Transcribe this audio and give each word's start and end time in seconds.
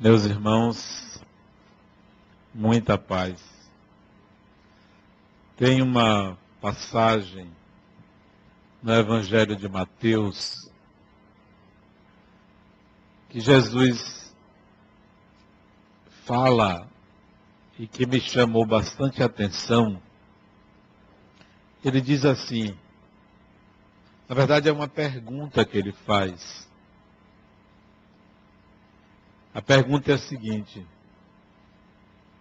Meus 0.00 0.24
irmãos, 0.24 1.20
muita 2.54 2.96
paz. 2.96 3.42
Tem 5.56 5.82
uma 5.82 6.38
passagem 6.60 7.50
no 8.80 8.94
Evangelho 8.94 9.56
de 9.56 9.68
Mateus 9.68 10.70
que 13.28 13.40
Jesus 13.40 14.32
fala 16.24 16.88
e 17.76 17.88
que 17.88 18.06
me 18.06 18.20
chamou 18.20 18.64
bastante 18.64 19.20
atenção. 19.20 20.00
Ele 21.84 22.00
diz 22.00 22.24
assim: 22.24 22.78
na 24.28 24.34
verdade, 24.36 24.68
é 24.68 24.72
uma 24.72 24.86
pergunta 24.86 25.64
que 25.64 25.76
ele 25.76 25.90
faz. 25.90 26.67
A 29.54 29.62
pergunta 29.62 30.10
é 30.10 30.14
a 30.14 30.18
seguinte: 30.18 30.86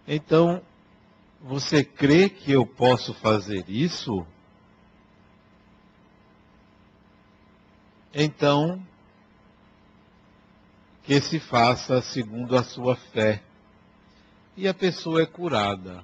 então, 0.07 0.61
você 1.41 1.83
crê 1.83 2.29
que 2.29 2.51
eu 2.51 2.65
posso 2.65 3.13
fazer 3.13 3.65
isso? 3.67 4.25
Então, 8.13 8.81
que 11.03 11.21
se 11.21 11.39
faça 11.39 12.01
segundo 12.01 12.57
a 12.57 12.63
sua 12.63 12.95
fé. 12.95 13.41
E 14.55 14.67
a 14.67 14.73
pessoa 14.73 15.21
é 15.21 15.25
curada. 15.25 16.03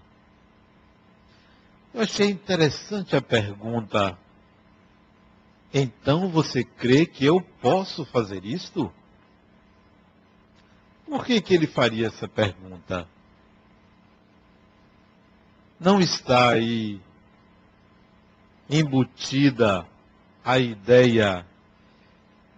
Eu 1.94 2.02
achei 2.02 2.30
interessante 2.30 3.16
a 3.16 3.22
pergunta. 3.22 4.18
Então 5.74 6.30
você 6.30 6.64
crê 6.64 7.06
que 7.06 7.26
eu 7.26 7.42
posso 7.62 8.06
fazer 8.06 8.46
isto? 8.46 8.94
Por 11.14 11.24
que, 11.26 11.40
que 11.40 11.54
ele 11.54 11.68
faria 11.68 12.08
essa 12.08 12.28
pergunta? 12.28 13.08
Não 15.80 16.02
está 16.02 16.50
aí 16.50 17.00
embutida 18.68 19.86
a 20.44 20.58
ideia 20.58 21.46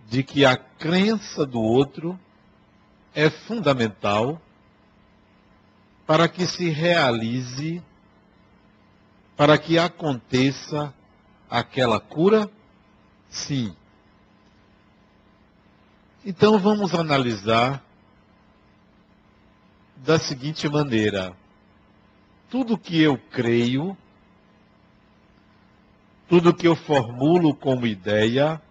de 0.08 0.24
que 0.24 0.46
a 0.46 0.56
crença 0.56 1.46
do 1.46 1.60
outro 1.60 2.18
é 3.14 3.30
fundamental 3.30 4.42
para 6.08 6.30
que 6.30 6.48
se 6.48 6.70
realize, 6.70 7.84
para 9.36 9.58
que 9.58 9.78
aconteça 9.78 10.94
aquela 11.50 12.00
cura? 12.00 12.50
Sim. 13.30 13.76
Então 16.24 16.58
vamos 16.58 16.94
analisar 16.96 17.85
da 19.98 20.20
seguinte 20.20 20.68
maneira: 20.68 21.36
tudo 22.50 22.78
que 22.78 23.02
eu 23.02 23.18
creio, 23.32 23.98
tudo 26.28 26.54
que 26.54 26.68
eu 26.68 26.76
formulo 26.76 27.56
como 27.56 27.88
ideia, 27.88 28.62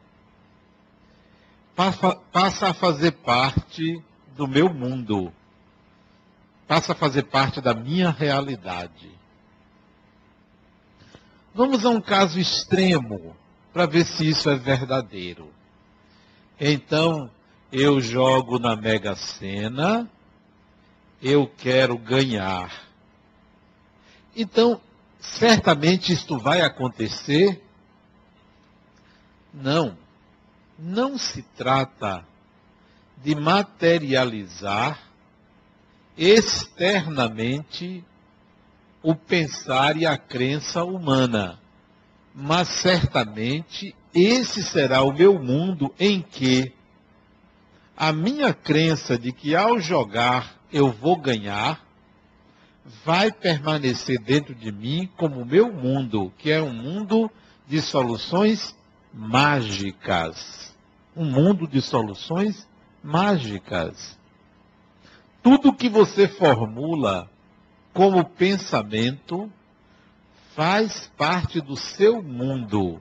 passa 1.75 2.69
a 2.69 2.75
fazer 2.75 3.13
parte 3.13 4.03
do 4.37 4.47
meu 4.47 4.73
mundo, 4.73 5.33
passa 6.67 6.93
a 6.93 6.97
fazer 6.97 7.25
parte 7.25 7.61
da 7.61 7.75
minha 7.75 8.11
realidade. 8.11 9.11
Vamos 11.55 11.85
a 11.85 11.91
um 11.91 12.01
caso 12.01 12.41
extremo 12.41 13.37
para 13.73 13.87
ver 13.87 14.05
se 14.05 14.29
isso 14.29 14.51
é 14.51 14.57
verdadeiro. 14.57 15.53
Então, 16.61 17.31
eu 17.71 18.01
jogo 18.01 18.59
na 18.59 18.75
Mega 18.77 19.15
Sena 19.15 20.11
eu 21.25 21.51
quero 21.57 21.97
ganhar. 21.97 22.85
Então, 24.37 24.79
certamente 25.19 26.13
isto 26.13 26.39
vai 26.39 26.61
acontecer? 26.61 27.65
Não. 29.53 29.97
Não 30.79 31.17
se 31.17 31.41
trata 31.57 32.27
de 33.17 33.35
materializar 33.35 35.01
externamente 36.15 38.05
o 39.03 39.15
pensar 39.15 39.97
e 39.97 40.05
a 40.05 40.19
crença 40.19 40.85
humana. 40.85 41.59
Mas 42.35 42.69
certamente 42.69 43.97
esse 44.13 44.63
será 44.63 45.03
o 45.03 45.13
meu 45.13 45.39
mundo 45.43 45.95
em 45.99 46.21
que 46.21 46.75
a 47.97 48.13
minha 48.13 48.53
crença 48.53 49.17
de 49.17 49.33
que 49.33 49.57
ao 49.57 49.81
jogar 49.81 50.54
eu 50.75 50.91
vou 50.91 51.17
ganhar, 51.17 51.81
vai 53.05 53.31
permanecer 53.31 54.19
dentro 54.19 54.53
de 54.57 54.73
mim 54.73 55.09
como 55.17 55.41
o 55.41 55.47
meu 55.47 55.73
mundo, 55.73 56.33
que 56.37 56.51
é 56.51 56.61
um 56.61 56.75
mundo 56.75 57.31
de 57.65 57.81
soluções 57.81 58.75
mágicas. 59.13 60.75
Um 61.17 61.27
mundo 61.27 61.69
de 61.69 61.81
soluções 61.81 62.67
mágicas. 63.05 64.19
Tudo 65.45 65.73
que 65.73 65.89
você 65.89 66.27
formula 66.27 67.31
como 67.93 68.25
pensamento 68.25 69.49
faz 70.57 71.09
parte 71.17 71.61
do 71.61 71.77
seu 71.77 72.21
mundo. 72.21 73.01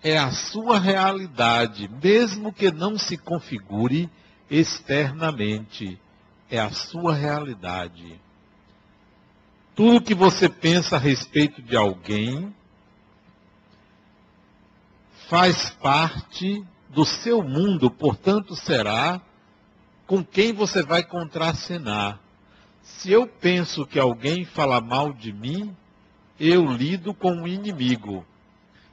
É 0.00 0.16
a 0.16 0.30
sua 0.30 0.78
realidade, 0.78 1.90
mesmo 2.00 2.52
que 2.52 2.70
não 2.70 2.96
se 2.96 3.18
configure 3.18 4.08
externamente 4.48 5.98
é 6.50 6.58
a 6.58 6.70
sua 6.70 7.14
realidade. 7.14 8.20
Tudo 9.74 10.02
que 10.02 10.14
você 10.14 10.48
pensa 10.48 10.96
a 10.96 10.98
respeito 10.98 11.60
de 11.60 11.76
alguém 11.76 12.54
faz 15.28 15.70
parte 15.70 16.64
do 16.90 17.04
seu 17.04 17.42
mundo, 17.42 17.90
portanto 17.90 18.54
será 18.54 19.20
com 20.06 20.22
quem 20.22 20.52
você 20.52 20.82
vai 20.82 21.02
contracenar. 21.02 22.20
Se 22.82 23.10
eu 23.10 23.26
penso 23.26 23.86
que 23.86 23.98
alguém 23.98 24.44
fala 24.44 24.80
mal 24.80 25.12
de 25.12 25.32
mim, 25.32 25.74
eu 26.38 26.66
lido 26.66 27.14
com 27.14 27.32
um 27.32 27.48
inimigo. 27.48 28.24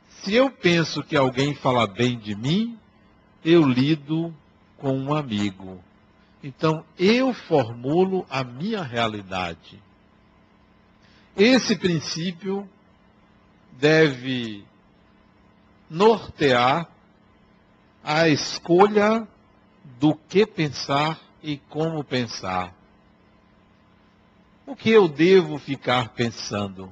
Se 0.08 0.34
eu 0.34 0.50
penso 0.50 1.04
que 1.04 1.16
alguém 1.16 1.54
fala 1.54 1.86
bem 1.86 2.18
de 2.18 2.36
mim, 2.36 2.78
eu 3.44 3.68
lido 3.68 4.34
com 4.78 4.98
um 4.98 5.14
amigo. 5.14 5.84
Então, 6.44 6.84
eu 6.98 7.34
formulo 7.34 8.26
a 8.30 8.44
minha 8.44 8.82
realidade. 8.82 9.82
Esse 11.36 11.76
princípio 11.76 12.68
deve 13.74 14.66
nortear 15.90 16.90
a 18.04 18.28
escolha 18.28 19.28
do 20.00 20.16
que 20.16 20.46
pensar 20.46 21.20
e 21.44 21.58
como 21.58 22.04
pensar. 22.04 22.74
O 24.66 24.76
que 24.76 24.90
eu 24.90 25.08
devo 25.08 25.60
ficar 25.60 26.10
pensando? 26.10 26.92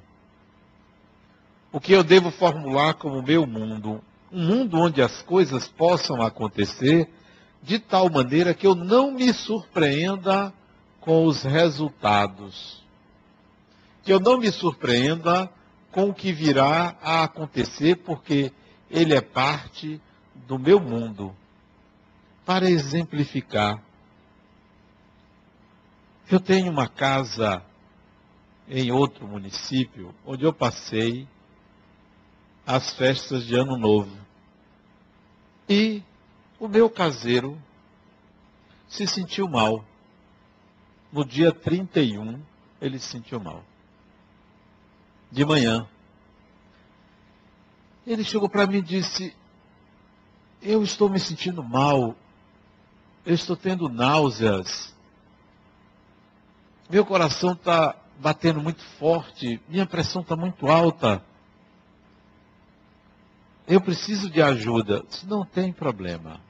O 1.71 1.79
que 1.79 1.93
eu 1.93 2.03
devo 2.03 2.31
formular 2.31 2.95
como 2.95 3.21
meu 3.21 3.47
mundo? 3.47 4.03
Um 4.31 4.45
mundo 4.45 4.77
onde 4.77 5.01
as 5.01 5.21
coisas 5.23 5.67
possam 5.67 6.21
acontecer 6.21 7.09
de 7.61 7.79
tal 7.79 8.09
maneira 8.09 8.53
que 8.53 8.65
eu 8.65 8.75
não 8.75 9.11
me 9.11 9.33
surpreenda 9.33 10.53
com 10.99 11.25
os 11.25 11.43
resultados. 11.43 12.83
Que 14.03 14.13
eu 14.13 14.19
não 14.19 14.37
me 14.37 14.51
surpreenda 14.51 15.49
com 15.91 16.09
o 16.09 16.13
que 16.13 16.31
virá 16.31 16.95
a 17.01 17.23
acontecer, 17.23 17.97
porque 17.97 18.51
ele 18.89 19.13
é 19.13 19.21
parte 19.21 20.01
do 20.47 20.57
meu 20.57 20.79
mundo. 20.79 21.35
Para 22.45 22.69
exemplificar, 22.69 23.81
eu 26.29 26.39
tenho 26.39 26.71
uma 26.71 26.88
casa 26.88 27.63
em 28.67 28.91
outro 28.91 29.27
município 29.27 30.13
onde 30.25 30.44
eu 30.44 30.53
passei 30.53 31.27
as 32.65 32.94
festas 32.95 33.45
de 33.45 33.55
Ano 33.55 33.77
Novo. 33.77 34.15
E 35.67 36.03
o 36.59 36.67
meu 36.67 36.89
caseiro 36.89 37.57
se 38.88 39.07
sentiu 39.07 39.47
mal. 39.47 39.85
No 41.11 41.23
dia 41.23 41.51
31, 41.51 42.41
ele 42.81 43.00
se 43.00 43.07
sentiu 43.07 43.39
mal. 43.39 43.63
De 45.31 45.45
manhã. 45.45 45.88
Ele 48.06 48.23
chegou 48.23 48.50
para 48.50 48.67
mim 48.67 48.77
e 48.77 48.81
disse: 48.81 49.35
Eu 50.61 50.83
estou 50.83 51.09
me 51.09 51.19
sentindo 51.19 51.63
mal. 51.63 52.15
Eu 53.25 53.33
estou 53.33 53.55
tendo 53.55 53.88
náuseas. 53.88 54.95
Meu 56.89 57.05
coração 57.05 57.53
está 57.53 57.95
batendo 58.19 58.59
muito 58.59 58.83
forte. 58.97 59.62
Minha 59.67 59.85
pressão 59.85 60.21
está 60.21 60.35
muito 60.35 60.67
alta. 60.67 61.23
Eu 63.67 63.79
preciso 63.79 64.29
de 64.29 64.41
ajuda. 64.41 65.05
Não 65.25 65.45
tem 65.45 65.71
problema. 65.71 66.41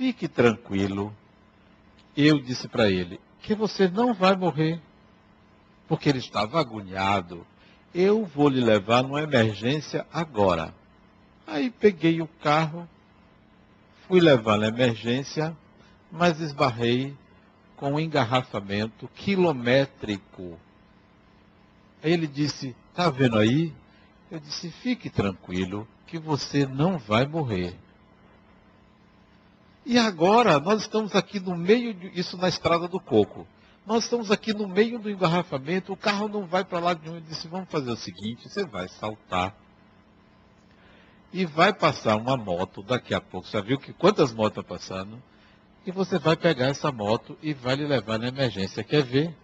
Fique 0.00 0.26
tranquilo, 0.26 1.14
eu 2.16 2.40
disse 2.40 2.66
para 2.66 2.88
ele 2.88 3.20
que 3.42 3.54
você 3.54 3.86
não 3.86 4.14
vai 4.14 4.34
morrer, 4.34 4.80
porque 5.86 6.08
ele 6.08 6.20
estava 6.20 6.58
agoniado. 6.58 7.46
Eu 7.94 8.24
vou 8.24 8.48
lhe 8.48 8.62
levar 8.62 9.02
numa 9.02 9.20
emergência 9.20 10.06
agora. 10.10 10.74
Aí 11.46 11.68
peguei 11.70 12.22
o 12.22 12.26
carro, 12.26 12.88
fui 14.08 14.20
levar 14.20 14.56
na 14.56 14.68
emergência, 14.68 15.54
mas 16.10 16.40
esbarrei 16.40 17.14
com 17.76 17.92
um 17.92 18.00
engarrafamento 18.00 19.06
quilométrico. 19.08 20.58
Aí 22.02 22.10
ele 22.10 22.26
disse: 22.26 22.74
Está 22.88 23.10
vendo 23.10 23.36
aí? 23.36 23.70
Eu 24.30 24.40
disse: 24.40 24.70
Fique 24.70 25.10
tranquilo, 25.10 25.86
que 26.06 26.18
você 26.18 26.64
não 26.64 26.96
vai 26.96 27.26
morrer. 27.26 27.76
E 29.84 29.98
agora, 29.98 30.58
nós 30.60 30.82
estamos 30.82 31.14
aqui 31.14 31.40
no 31.40 31.56
meio, 31.56 31.96
isso 32.14 32.36
na 32.36 32.48
estrada 32.48 32.86
do 32.86 33.00
coco. 33.00 33.46
Nós 33.86 34.04
estamos 34.04 34.30
aqui 34.30 34.52
no 34.52 34.68
meio 34.68 34.98
do 34.98 35.10
engarrafamento, 35.10 35.92
o 35.92 35.96
carro 35.96 36.28
não 36.28 36.46
vai 36.46 36.64
para 36.64 36.78
lá 36.78 36.94
de 36.94 37.08
onde 37.08 37.22
disse, 37.22 37.48
vamos 37.48 37.68
fazer 37.70 37.90
o 37.90 37.96
seguinte, 37.96 38.48
você 38.48 38.64
vai 38.64 38.88
saltar 38.88 39.54
e 41.32 41.44
vai 41.44 41.72
passar 41.72 42.16
uma 42.16 42.36
moto 42.36 42.82
daqui 42.82 43.14
a 43.14 43.20
pouco. 43.20 43.48
Já 43.48 43.60
viu 43.60 43.78
que 43.78 43.92
quantas 43.92 44.32
motos 44.32 44.58
estão 44.58 44.64
passando? 44.64 45.22
E 45.86 45.90
você 45.90 46.18
vai 46.18 46.36
pegar 46.36 46.66
essa 46.66 46.92
moto 46.92 47.38
e 47.42 47.54
vai 47.54 47.76
lhe 47.76 47.86
levar 47.86 48.18
na 48.18 48.28
emergência. 48.28 48.84
Quer 48.84 49.02
ver? 49.02 49.34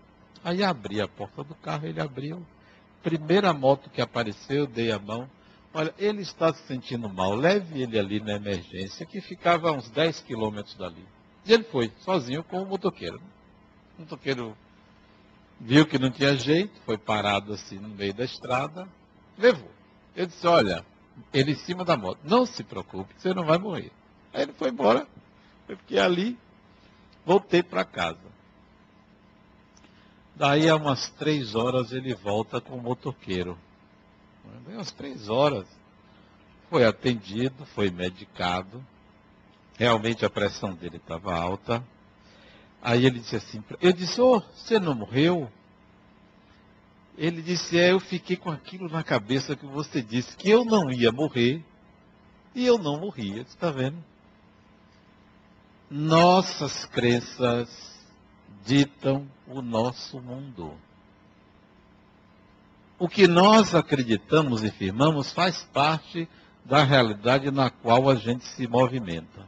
Aí 0.44 0.62
abri 0.62 1.00
a 1.00 1.08
porta 1.08 1.42
do 1.42 1.54
carro, 1.54 1.86
ele 1.86 2.00
abriu. 2.00 2.44
Primeira 3.02 3.52
moto 3.52 3.88
que 3.88 4.00
apareceu, 4.00 4.66
dei 4.66 4.92
a 4.92 4.98
mão. 4.98 5.28
Olha, 5.78 5.94
ele 5.98 6.22
está 6.22 6.54
se 6.54 6.62
sentindo 6.62 7.06
mal, 7.06 7.34
leve 7.34 7.82
ele 7.82 7.98
ali 7.98 8.18
na 8.18 8.32
emergência, 8.32 9.04
que 9.04 9.20
ficava 9.20 9.68
a 9.68 9.72
uns 9.72 9.90
10 9.90 10.20
quilômetros 10.20 10.74
dali. 10.74 11.04
E 11.44 11.52
ele 11.52 11.64
foi, 11.64 11.92
sozinho 11.98 12.42
com 12.42 12.62
o 12.62 12.64
motoqueiro. 12.64 13.20
O 13.98 14.00
motoqueiro 14.00 14.56
viu 15.60 15.84
que 15.84 15.98
não 15.98 16.10
tinha 16.10 16.34
jeito, 16.34 16.80
foi 16.86 16.96
parado 16.96 17.52
assim 17.52 17.78
no 17.78 17.90
meio 17.90 18.14
da 18.14 18.24
estrada, 18.24 18.88
levou. 19.36 19.70
Eu 20.16 20.24
disse, 20.24 20.46
olha, 20.46 20.82
ele 21.30 21.52
em 21.52 21.56
cima 21.56 21.84
da 21.84 21.94
moto, 21.94 22.20
não 22.24 22.46
se 22.46 22.64
preocupe, 22.64 23.12
você 23.14 23.34
não 23.34 23.44
vai 23.44 23.58
morrer. 23.58 23.92
Aí 24.32 24.44
ele 24.44 24.54
foi 24.54 24.70
embora, 24.70 25.06
eu 25.68 25.76
fiquei 25.76 25.98
ali, 25.98 26.38
voltei 27.22 27.62
para 27.62 27.84
casa. 27.84 28.32
Daí 30.34 30.70
a 30.70 30.76
umas 30.76 31.10
três 31.10 31.54
horas 31.54 31.92
ele 31.92 32.14
volta 32.14 32.62
com 32.62 32.76
o 32.76 32.82
motoqueiro. 32.82 33.58
Deu 34.66 34.76
umas 34.76 34.92
três 34.92 35.28
horas. 35.28 35.66
Foi 36.68 36.84
atendido, 36.84 37.64
foi 37.66 37.90
medicado. 37.90 38.84
Realmente 39.78 40.24
a 40.24 40.30
pressão 40.30 40.74
dele 40.74 40.96
estava 40.96 41.34
alta. 41.34 41.84
Aí 42.82 43.04
ele 43.04 43.20
disse 43.20 43.36
assim, 43.36 43.62
eu 43.80 43.92
disse, 43.92 44.20
oh, 44.20 44.40
você 44.54 44.78
não 44.78 44.94
morreu? 44.94 45.50
Ele 47.16 47.40
disse, 47.42 47.78
é, 47.78 47.92
eu 47.92 48.00
fiquei 48.00 48.36
com 48.36 48.50
aquilo 48.50 48.88
na 48.88 49.02
cabeça 49.02 49.56
que 49.56 49.66
você 49.66 50.02
disse, 50.02 50.36
que 50.36 50.50
eu 50.50 50.64
não 50.64 50.90
ia 50.90 51.10
morrer, 51.10 51.64
e 52.54 52.66
eu 52.66 52.78
não 52.78 53.00
morria, 53.00 53.42
está 53.42 53.70
vendo? 53.70 53.96
Nossas 55.90 56.84
crenças 56.86 57.68
ditam 58.64 59.26
o 59.46 59.62
nosso 59.62 60.20
mundo. 60.20 60.74
O 62.98 63.08
que 63.08 63.28
nós 63.28 63.74
acreditamos 63.74 64.62
e 64.62 64.70
firmamos 64.70 65.30
faz 65.30 65.62
parte 65.64 66.26
da 66.64 66.82
realidade 66.82 67.50
na 67.50 67.68
qual 67.68 68.08
a 68.08 68.14
gente 68.14 68.46
se 68.46 68.66
movimenta. 68.66 69.46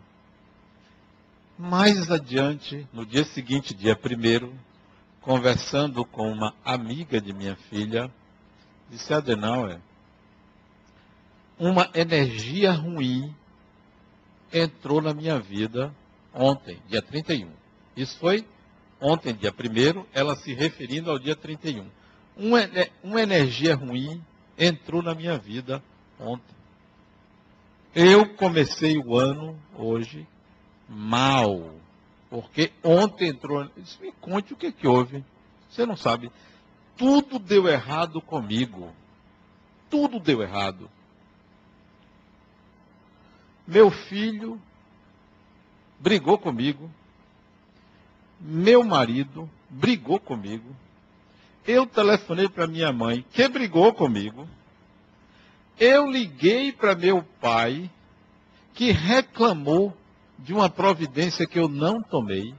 Mais 1.59 2.11
adiante, 2.11 2.87
no 2.93 3.07
dia 3.07 3.25
seguinte, 3.25 3.75
dia 3.75 3.97
primeiro, 3.97 4.55
conversando 5.23 6.05
com 6.05 6.31
uma 6.31 6.55
amiga 6.63 7.21
de 7.21 7.33
minha 7.33 7.57
filha, 7.57 8.11
disse 8.91 9.15
Adenauer, 9.15 9.81
uma 11.59 11.91
energia 11.95 12.71
ruim 12.71 13.35
entrou 14.53 15.01
na 15.01 15.15
minha 15.15 15.41
vida 15.41 15.93
ontem, 16.35 16.79
dia 16.87 17.03
31. 17.03 17.51
Isso 17.97 18.17
foi 18.19 18.47
ontem, 19.01 19.35
dia 19.35 19.53
1 19.53 20.05
ela 20.13 20.37
se 20.37 20.53
referindo 20.53 21.11
ao 21.11 21.19
dia 21.19 21.35
31 21.35 21.89
uma, 22.39 22.61
uma 23.03 23.21
energia 23.21 23.75
ruim 23.75 24.23
entrou 24.57 25.03
na 25.03 25.15
minha 25.15 25.37
vida 25.37 25.83
ontem. 26.19 26.57
Eu 27.95 28.35
comecei 28.35 28.97
o 28.97 29.17
ano 29.17 29.59
hoje 29.75 30.27
mal. 30.89 31.75
Porque 32.31 32.73
ontem 32.83 33.29
entrou. 33.29 33.69
Disse, 33.77 34.01
me 34.01 34.13
conte 34.13 34.53
o 34.53 34.57
que, 34.57 34.71
que 34.71 34.87
houve. 34.87 35.25
Você 35.69 35.85
não 35.85 35.97
sabe. 35.97 36.31
Tudo 36.97 37.39
deu 37.39 37.67
errado 37.67 38.21
comigo. 38.21 38.93
Tudo 39.91 40.21
deu 40.21 40.43
errado. 40.43 40.91
Meu 43.67 43.91
filho 43.91 44.61
brigou 45.99 46.39
comigo. 46.39 46.91
Meu 48.41 48.85
marido 48.85 49.51
brigou 49.69 50.21
comigo. 50.21 50.75
Eu 51.69 51.85
telefonei 51.85 52.49
para 52.49 52.67
minha 52.67 52.91
mãe, 52.91 53.23
que 53.31 53.47
brigou 53.47 53.93
comigo. 53.93 54.49
Eu 55.79 56.11
liguei 56.11 56.73
para 56.73 56.95
meu 56.95 57.23
pai, 57.43 57.91
que 58.73 58.91
reclamou 58.91 59.95
de 60.39 60.55
uma 60.55 60.71
providência 60.71 61.47
que 61.47 61.59
eu 61.59 61.69
não 61.69 62.03
tomei. 62.03 62.55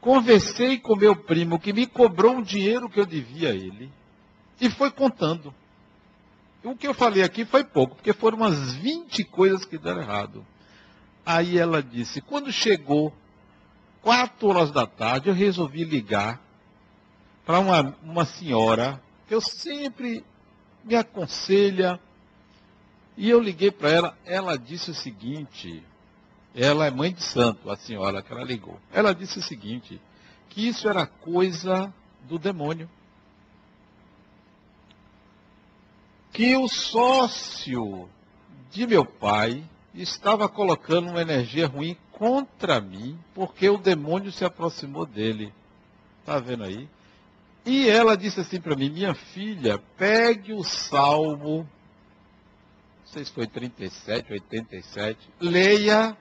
Conversei 0.00 0.80
com 0.80 0.96
meu 0.96 1.14
primo, 1.14 1.60
que 1.60 1.72
me 1.72 1.86
cobrou 1.86 2.34
um 2.34 2.42
dinheiro 2.42 2.90
que 2.90 2.98
eu 2.98 3.06
devia 3.06 3.50
a 3.50 3.54
ele. 3.54 3.92
E 4.60 4.68
foi 4.68 4.90
contando. 4.90 5.54
O 6.64 6.74
que 6.74 6.88
eu 6.88 6.94
falei 6.94 7.22
aqui 7.22 7.44
foi 7.44 7.62
pouco, 7.62 7.94
porque 7.94 8.12
foram 8.12 8.38
umas 8.38 8.74
20 8.74 9.22
coisas 9.26 9.64
que 9.64 9.78
deram 9.78 10.02
errado. 10.02 10.44
Aí 11.24 11.56
ela 11.56 11.80
disse: 11.80 12.20
quando 12.20 12.50
chegou 12.50 13.14
quatro 14.02 14.48
horas 14.48 14.72
da 14.72 14.84
tarde, 14.84 15.28
eu 15.28 15.34
resolvi 15.34 15.84
ligar 15.84 16.49
para 17.50 17.58
uma, 17.58 17.96
uma 18.04 18.24
senhora 18.24 19.02
que 19.26 19.34
eu 19.34 19.40
sempre 19.40 20.24
me 20.84 20.94
aconselha. 20.94 21.98
E 23.16 23.28
eu 23.28 23.40
liguei 23.40 23.72
para 23.72 23.90
ela, 23.90 24.18
ela 24.24 24.56
disse 24.56 24.92
o 24.92 24.94
seguinte, 24.94 25.84
ela 26.54 26.86
é 26.86 26.92
mãe 26.92 27.12
de 27.12 27.24
santo, 27.24 27.68
a 27.68 27.76
senhora 27.76 28.22
que 28.22 28.32
ela 28.32 28.44
ligou. 28.44 28.78
Ela 28.92 29.12
disse 29.12 29.40
o 29.40 29.42
seguinte, 29.42 30.00
que 30.48 30.68
isso 30.68 30.88
era 30.88 31.04
coisa 31.04 31.92
do 32.28 32.38
demônio. 32.38 32.88
Que 36.32 36.54
o 36.54 36.68
sócio 36.68 38.08
de 38.70 38.86
meu 38.86 39.04
pai 39.04 39.68
estava 39.92 40.48
colocando 40.48 41.10
uma 41.10 41.20
energia 41.20 41.66
ruim 41.66 41.96
contra 42.12 42.80
mim, 42.80 43.18
porque 43.34 43.68
o 43.68 43.76
demônio 43.76 44.30
se 44.30 44.44
aproximou 44.44 45.04
dele. 45.04 45.52
Está 46.20 46.38
vendo 46.38 46.62
aí? 46.62 46.88
E 47.64 47.88
ela 47.88 48.16
disse 48.16 48.40
assim 48.40 48.60
para 48.60 48.74
mim, 48.74 48.90
minha 48.90 49.14
filha, 49.14 49.78
pegue 49.96 50.52
o 50.52 50.64
Salmo, 50.64 51.58
não 51.58 53.12
sei 53.12 53.24
se 53.24 53.32
foi 53.32 53.46
37, 53.46 54.32
87, 54.32 55.18
leia 55.40 56.16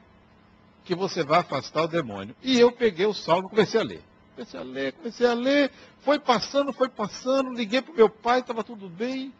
que 0.83 0.95
você 0.95 1.23
vai 1.23 1.39
afastar 1.39 1.83
o 1.83 1.87
demônio. 1.87 2.35
E 2.43 2.59
eu 2.59 2.71
peguei 2.71 3.05
o 3.05 3.13
Salmo 3.13 3.47
e 3.47 3.49
comecei 3.51 3.79
a 3.79 3.83
ler. 3.83 4.01
Comecei 4.35 4.59
a 4.59 4.63
ler, 4.63 4.93
comecei 4.93 5.27
a 5.27 5.33
ler, 5.33 5.71
foi 5.99 6.17
passando, 6.17 6.73
foi 6.73 6.89
passando, 6.89 7.53
liguei 7.53 7.81
para 7.81 7.93
meu 7.93 8.09
pai, 8.09 8.39
estava 8.39 8.63
tudo 8.63 8.89
bem. 8.89 9.33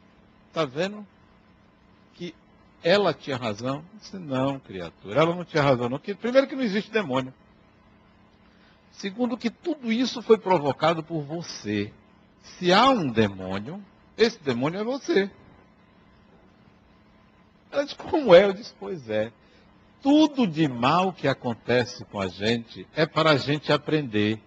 Está 0.47 0.65
vendo? 0.65 1.05
Que 2.15 2.35
ela 2.83 3.13
tinha 3.13 3.37
razão. 3.37 3.77
Eu 3.77 3.99
disse, 3.99 4.17
não, 4.17 4.59
criatura, 4.59 5.21
ela 5.21 5.35
não 5.35 5.43
tinha 5.43 5.63
razão 5.63 5.89
não. 5.89 5.99
Primeiro 5.99 6.47
que 6.47 6.55
não 6.55 6.63
existe 6.63 6.91
demônio. 6.91 7.33
Segundo, 8.91 9.37
que 9.37 9.49
tudo 9.49 9.91
isso 9.91 10.21
foi 10.21 10.37
provocado 10.37 11.03
por 11.03 11.21
você. 11.21 11.93
Se 12.41 12.73
há 12.73 12.89
um 12.89 13.07
demônio, 13.07 13.83
esse 14.17 14.41
demônio 14.41 14.79
é 14.79 14.83
você. 14.83 15.31
Ela 17.71 17.83
disse, 17.83 17.95
como 17.95 18.33
é? 18.33 18.45
Eu 18.45 18.53
disse, 18.53 18.73
pois 18.79 19.09
é. 19.09 19.31
Tudo 20.01 20.47
de 20.47 20.67
mal 20.67 21.11
que 21.13 21.27
acontece 21.27 22.05
com 22.05 22.19
a 22.19 22.27
gente 22.27 22.87
é 22.95 23.05
para 23.05 23.31
a 23.31 23.37
gente 23.37 23.71
aprender. 23.71 24.41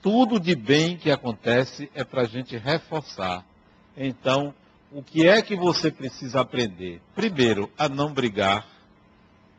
Tudo 0.00 0.38
de 0.38 0.54
bem 0.54 0.96
que 0.96 1.10
acontece 1.10 1.90
é 1.94 2.04
para 2.04 2.22
a 2.22 2.26
gente 2.26 2.56
reforçar. 2.56 3.44
Então, 3.96 4.54
o 4.92 5.02
que 5.02 5.26
é 5.26 5.42
que 5.42 5.56
você 5.56 5.90
precisa 5.90 6.40
aprender? 6.40 7.00
Primeiro, 7.14 7.70
a 7.76 7.88
não 7.88 8.12
brigar. 8.12 8.66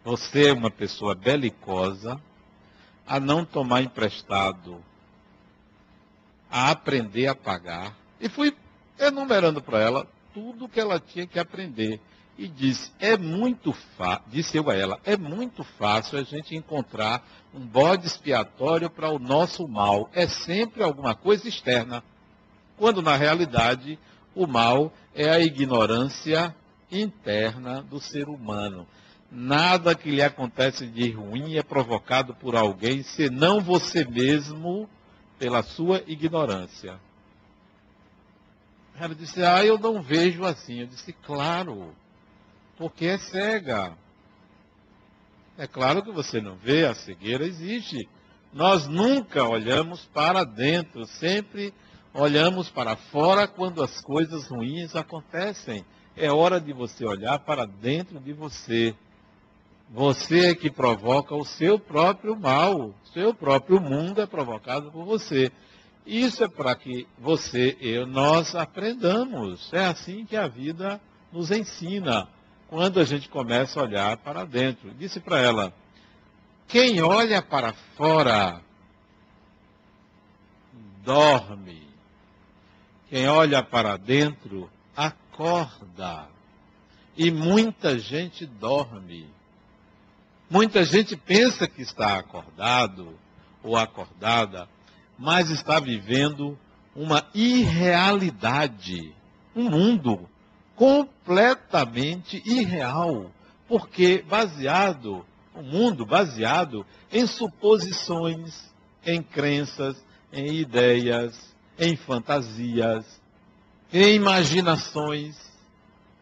Você 0.03 0.49
é 0.49 0.53
uma 0.53 0.71
pessoa 0.71 1.15
belicosa, 1.15 2.21
a 3.07 3.19
não 3.19 3.45
tomar 3.45 3.81
emprestado, 3.81 4.83
a 6.49 6.71
aprender 6.71 7.27
a 7.27 7.35
pagar. 7.35 7.95
E 8.19 8.29
fui 8.29 8.55
enumerando 8.99 9.61
para 9.61 9.79
ela 9.79 10.07
tudo 10.33 10.69
que 10.69 10.79
ela 10.79 10.99
tinha 10.99 11.27
que 11.27 11.39
aprender. 11.39 11.99
e 12.37 12.47
disse: 12.47 12.91
é 12.99 13.17
muito 13.17 13.71
fácil, 13.97 14.23
disse 14.27 14.57
eu 14.57 14.69
a 14.69 14.75
ela, 14.75 14.99
é 15.05 15.15
muito 15.15 15.63
fácil 15.63 16.19
a 16.19 16.23
gente 16.23 16.55
encontrar 16.55 17.25
um 17.53 17.65
bode 17.65 18.05
expiatório 18.05 18.89
para 18.89 19.09
o 19.09 19.19
nosso 19.19 19.67
mal. 19.67 20.09
É 20.13 20.27
sempre 20.27 20.83
alguma 20.83 21.15
coisa 21.15 21.47
externa. 21.47 22.03
Quando 22.77 23.01
na 23.01 23.15
realidade 23.15 23.97
o 24.33 24.45
mal 24.45 24.91
é 25.13 25.29
a 25.29 25.39
ignorância 25.39 26.53
interna 26.91 27.81
do 27.81 28.01
ser 28.01 28.27
humano. 28.27 28.85
Nada 29.37 29.93
que 29.93 30.09
lhe 30.09 30.21
acontece 30.21 30.87
de 30.87 31.11
ruim 31.11 31.57
é 31.57 31.61
provocado 31.61 32.33
por 32.33 32.55
alguém, 32.55 33.03
senão 33.03 33.59
você 33.59 34.05
mesmo, 34.05 34.89
pela 35.37 35.61
sua 35.61 36.01
ignorância. 36.07 36.97
Ela 38.97 39.13
disse: 39.13 39.43
Ah, 39.43 39.65
eu 39.65 39.77
não 39.77 40.01
vejo 40.01 40.45
assim. 40.45 40.79
Eu 40.79 40.87
disse: 40.87 41.11
Claro, 41.11 41.93
porque 42.77 43.07
é 43.07 43.17
cega. 43.17 43.91
É 45.57 45.67
claro 45.67 46.01
que 46.01 46.13
você 46.13 46.39
não 46.39 46.55
vê, 46.55 46.85
a 46.85 46.95
cegueira 46.95 47.45
existe. 47.45 48.07
Nós 48.53 48.87
nunca 48.87 49.43
olhamos 49.43 50.05
para 50.13 50.45
dentro, 50.45 51.05
sempre 51.05 51.73
olhamos 52.13 52.69
para 52.69 52.95
fora 52.95 53.49
quando 53.49 53.83
as 53.83 53.99
coisas 53.99 54.47
ruins 54.47 54.95
acontecem. 54.95 55.83
É 56.15 56.31
hora 56.31 56.61
de 56.61 56.71
você 56.71 57.05
olhar 57.05 57.39
para 57.39 57.65
dentro 57.65 58.17
de 58.17 58.31
você. 58.31 58.95
Você 59.89 60.47
é 60.47 60.55
que 60.55 60.69
provoca 60.69 61.35
o 61.35 61.45
seu 61.45 61.79
próprio 61.79 62.35
mal. 62.35 62.93
Seu 63.13 63.33
próprio 63.33 63.79
mundo 63.79 64.21
é 64.21 64.25
provocado 64.25 64.91
por 64.91 65.05
você. 65.05 65.51
Isso 66.05 66.43
é 66.43 66.47
para 66.47 66.75
que 66.75 67.07
você 67.17 67.77
e 67.79 67.89
eu, 67.89 68.05
nós 68.05 68.55
aprendamos. 68.55 69.71
É 69.73 69.85
assim 69.85 70.25
que 70.25 70.35
a 70.35 70.47
vida 70.47 70.99
nos 71.31 71.49
ensina 71.51 72.27
quando 72.67 72.99
a 72.99 73.03
gente 73.03 73.29
começa 73.29 73.79
a 73.79 73.83
olhar 73.83 74.17
para 74.17 74.45
dentro. 74.45 74.93
Disse 74.93 75.19
para 75.19 75.39
ela: 75.39 75.73
quem 76.67 77.01
olha 77.01 77.41
para 77.41 77.73
fora 77.95 78.61
dorme. 81.03 81.87
Quem 83.09 83.27
olha 83.29 83.63
para 83.63 83.97
dentro 83.97 84.69
acorda. 84.95 86.27
E 87.15 87.31
muita 87.31 87.97
gente 87.97 88.45
dorme. 88.45 89.29
Muita 90.49 90.83
gente 90.83 91.15
pensa 91.15 91.67
que 91.67 91.81
está 91.81 92.19
acordado 92.19 93.17
ou 93.63 93.75
acordada, 93.75 94.69
mas 95.17 95.49
está 95.49 95.79
vivendo 95.79 96.57
uma 96.95 97.25
irrealidade, 97.33 99.13
um 99.55 99.69
mundo 99.69 100.29
completamente 100.75 102.43
irreal, 102.45 103.31
porque 103.67 104.23
baseado, 104.27 105.25
um 105.55 105.63
mundo 105.63 106.05
baseado 106.05 106.85
em 107.11 107.25
suposições, 107.25 108.71
em 109.05 109.23
crenças, 109.23 109.97
em 110.31 110.55
ideias, 110.55 111.55
em 111.79 111.95
fantasias, 111.95 113.19
em 113.91 114.15
imaginações. 114.15 115.35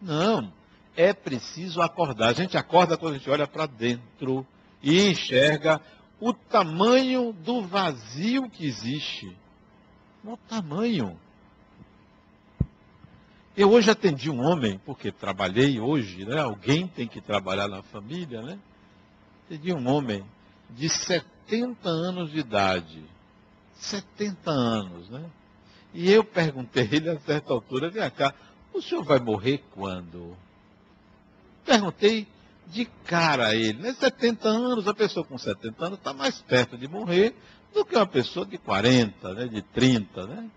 Não, 0.01 0.51
é 0.95 1.13
preciso 1.13 1.81
acordar. 1.81 2.29
A 2.29 2.33
gente 2.33 2.57
acorda 2.57 2.97
quando 2.97 3.15
a 3.15 3.17
gente 3.17 3.29
olha 3.29 3.47
para 3.47 3.65
dentro 3.65 4.45
e 4.81 5.09
enxerga 5.09 5.81
o 6.19 6.33
tamanho 6.33 7.33
do 7.33 7.61
vazio 7.63 8.49
que 8.49 8.65
existe. 8.65 9.35
O 10.23 10.37
tamanho. 10.37 11.19
Eu 13.55 13.71
hoje 13.71 13.91
atendi 13.91 14.29
um 14.29 14.41
homem, 14.41 14.79
porque 14.85 15.11
trabalhei 15.11 15.79
hoje, 15.79 16.25
né? 16.25 16.39
Alguém 16.39 16.87
tem 16.87 17.07
que 17.07 17.21
trabalhar 17.21 17.67
na 17.67 17.83
família, 17.83 18.41
né? 18.41 18.57
Atendi 19.45 19.73
um 19.73 19.87
homem 19.87 20.23
de 20.69 20.89
70 20.89 21.87
anos 21.87 22.31
de 22.31 22.39
idade. 22.39 23.03
70 23.75 24.49
anos, 24.49 25.09
né? 25.09 25.23
E 25.93 26.09
eu 26.09 26.23
perguntei 26.23 26.87
ele 26.91 27.09
a 27.09 27.19
certa 27.19 27.53
altura, 27.53 27.89
vem 27.89 28.09
cá, 28.09 28.33
o 28.73 28.81
senhor 28.81 29.03
vai 29.03 29.19
morrer 29.19 29.63
quando? 29.71 30.35
Perguntei 31.65 32.27
de 32.67 32.85
cara 33.05 33.47
a 33.47 33.55
ele, 33.55 33.81
né? 33.81 33.93
70 33.93 34.47
anos, 34.47 34.87
a 34.87 34.93
pessoa 34.93 35.25
com 35.25 35.37
70 35.37 35.85
anos 35.85 35.99
está 35.99 36.13
mais 36.13 36.41
perto 36.41 36.77
de 36.77 36.87
morrer 36.87 37.35
do 37.73 37.85
que 37.85 37.95
uma 37.95 38.05
pessoa 38.05 38.45
de 38.45 38.57
40, 38.57 39.33
né? 39.33 39.47
de 39.47 39.61
30, 39.61 40.27
né? 40.27 40.49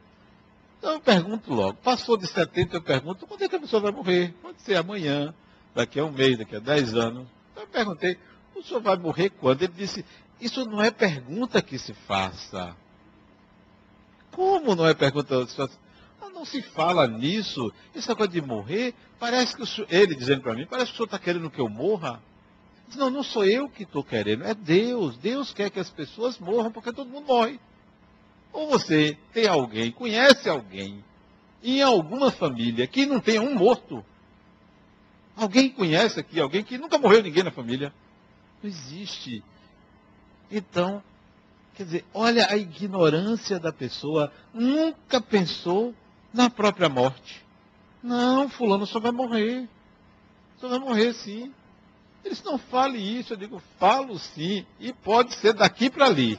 Então 0.79 0.93
eu 0.93 1.01
pergunto 1.01 1.53
logo, 1.53 1.75
passou 1.79 2.17
de 2.17 2.27
70, 2.27 2.77
eu 2.77 2.83
pergunto, 2.83 3.27
quando 3.27 3.43
é 3.43 3.49
que 3.49 3.57
a 3.57 3.61
pessoa 3.61 3.83
vai 3.83 3.93
morrer? 3.93 4.35
Pode 4.43 4.61
ser 4.63 4.77
amanhã, 4.77 5.35
daqui 5.75 5.99
a 5.99 6.05
um 6.05 6.13
mês, 6.13 6.39
daqui 6.39 6.55
a 6.55 6.61
10 6.61 6.95
anos. 6.95 7.27
Então 7.53 7.65
eu 7.65 7.69
perguntei, 7.69 8.19
o 8.55 8.63
senhor 8.63 8.81
vai 8.81 8.97
morrer 8.97 9.31
quando? 9.31 9.63
Ele 9.63 9.73
disse, 9.77 10.05
isso 10.41 10.65
não 10.65 10.83
é 10.83 10.91
pergunta 10.91 11.63
que 11.63 11.79
se 11.79 11.93
faça. 11.93 12.77
Como 14.31 14.75
não 14.75 14.87
é 14.87 14.95
pergunta 14.95 15.45
que 15.45 15.51
se 15.51 15.57
faça? 15.57 15.86
Não 16.37 16.45
se 16.45 16.61
fala 16.61 17.07
nisso. 17.07 17.73
Essa 17.95 18.15
coisa 18.15 18.31
de 18.31 18.43
morrer, 18.43 18.95
parece 19.19 19.57
que 19.57 19.65
senhor, 19.65 19.89
ele 19.91 20.15
dizendo 20.15 20.43
para 20.43 20.55
mim, 20.55 20.67
parece 20.67 20.89
que 20.89 20.93
o 20.93 20.97
senhor 20.99 21.07
está 21.07 21.19
querendo 21.19 21.51
que 21.51 21.59
eu 21.59 21.67
morra. 21.67 22.23
Não, 22.95 23.09
não 23.09 23.23
sou 23.23 23.43
eu 23.47 23.71
que 23.71 23.85
estou 23.85 24.05
querendo, 24.05 24.45
é 24.45 24.53
Deus. 24.53 25.17
Deus 25.17 25.55
quer 25.55 25.71
que 25.71 25.81
as 25.81 25.89
pessoas 25.89 26.39
morram 26.39 26.71
porque 26.71 26.93
todo 26.93 27.09
mundo 27.09 27.27
morre. 27.27 27.59
Ou 28.53 28.69
você 28.69 29.17
tem 29.33 29.47
alguém, 29.47 29.91
conhece 29.91 30.47
alguém, 30.47 31.03
em 31.63 31.81
alguma 31.81 32.31
família 32.31 32.87
que 32.87 33.07
não 33.07 33.19
tenha 33.19 33.41
um 33.41 33.55
morto. 33.55 34.05
Alguém 35.35 35.71
conhece 35.71 36.21
aqui 36.21 36.39
alguém 36.39 36.63
que 36.63 36.77
nunca 36.77 36.99
morreu 36.99 37.23
ninguém 37.23 37.45
na 37.45 37.51
família? 37.51 37.95
Não 38.63 38.69
existe. 38.69 39.43
Então, 40.51 41.03
quer 41.75 41.85
dizer, 41.85 42.05
olha 42.13 42.47
a 42.51 42.59
ignorância 42.59 43.59
da 43.59 43.73
pessoa. 43.73 44.31
Nunca 44.53 45.19
pensou 45.19 45.95
na 46.33 46.51
própria 46.51 46.89
morte. 46.89 47.45
Não, 48.03 48.49
fulano 48.49 48.87
só 48.87 49.01
vai 49.01 49.13
morrer. 49.13 49.69
Só 50.59 50.69
vai 50.69 50.79
morrer 50.79 51.13
sim. 51.15 51.53
Eles 52.25 52.43
não 52.43 52.59
fale 52.59 52.99
isso, 52.99 53.33
eu 53.33 53.37
digo, 53.37 53.63
falo 53.79 54.19
sim, 54.19 54.67
e 54.81 54.93
pode 54.93 55.35
ser 55.37 55.53
daqui 55.53 55.89
para 55.89 56.07
ali. 56.07 56.39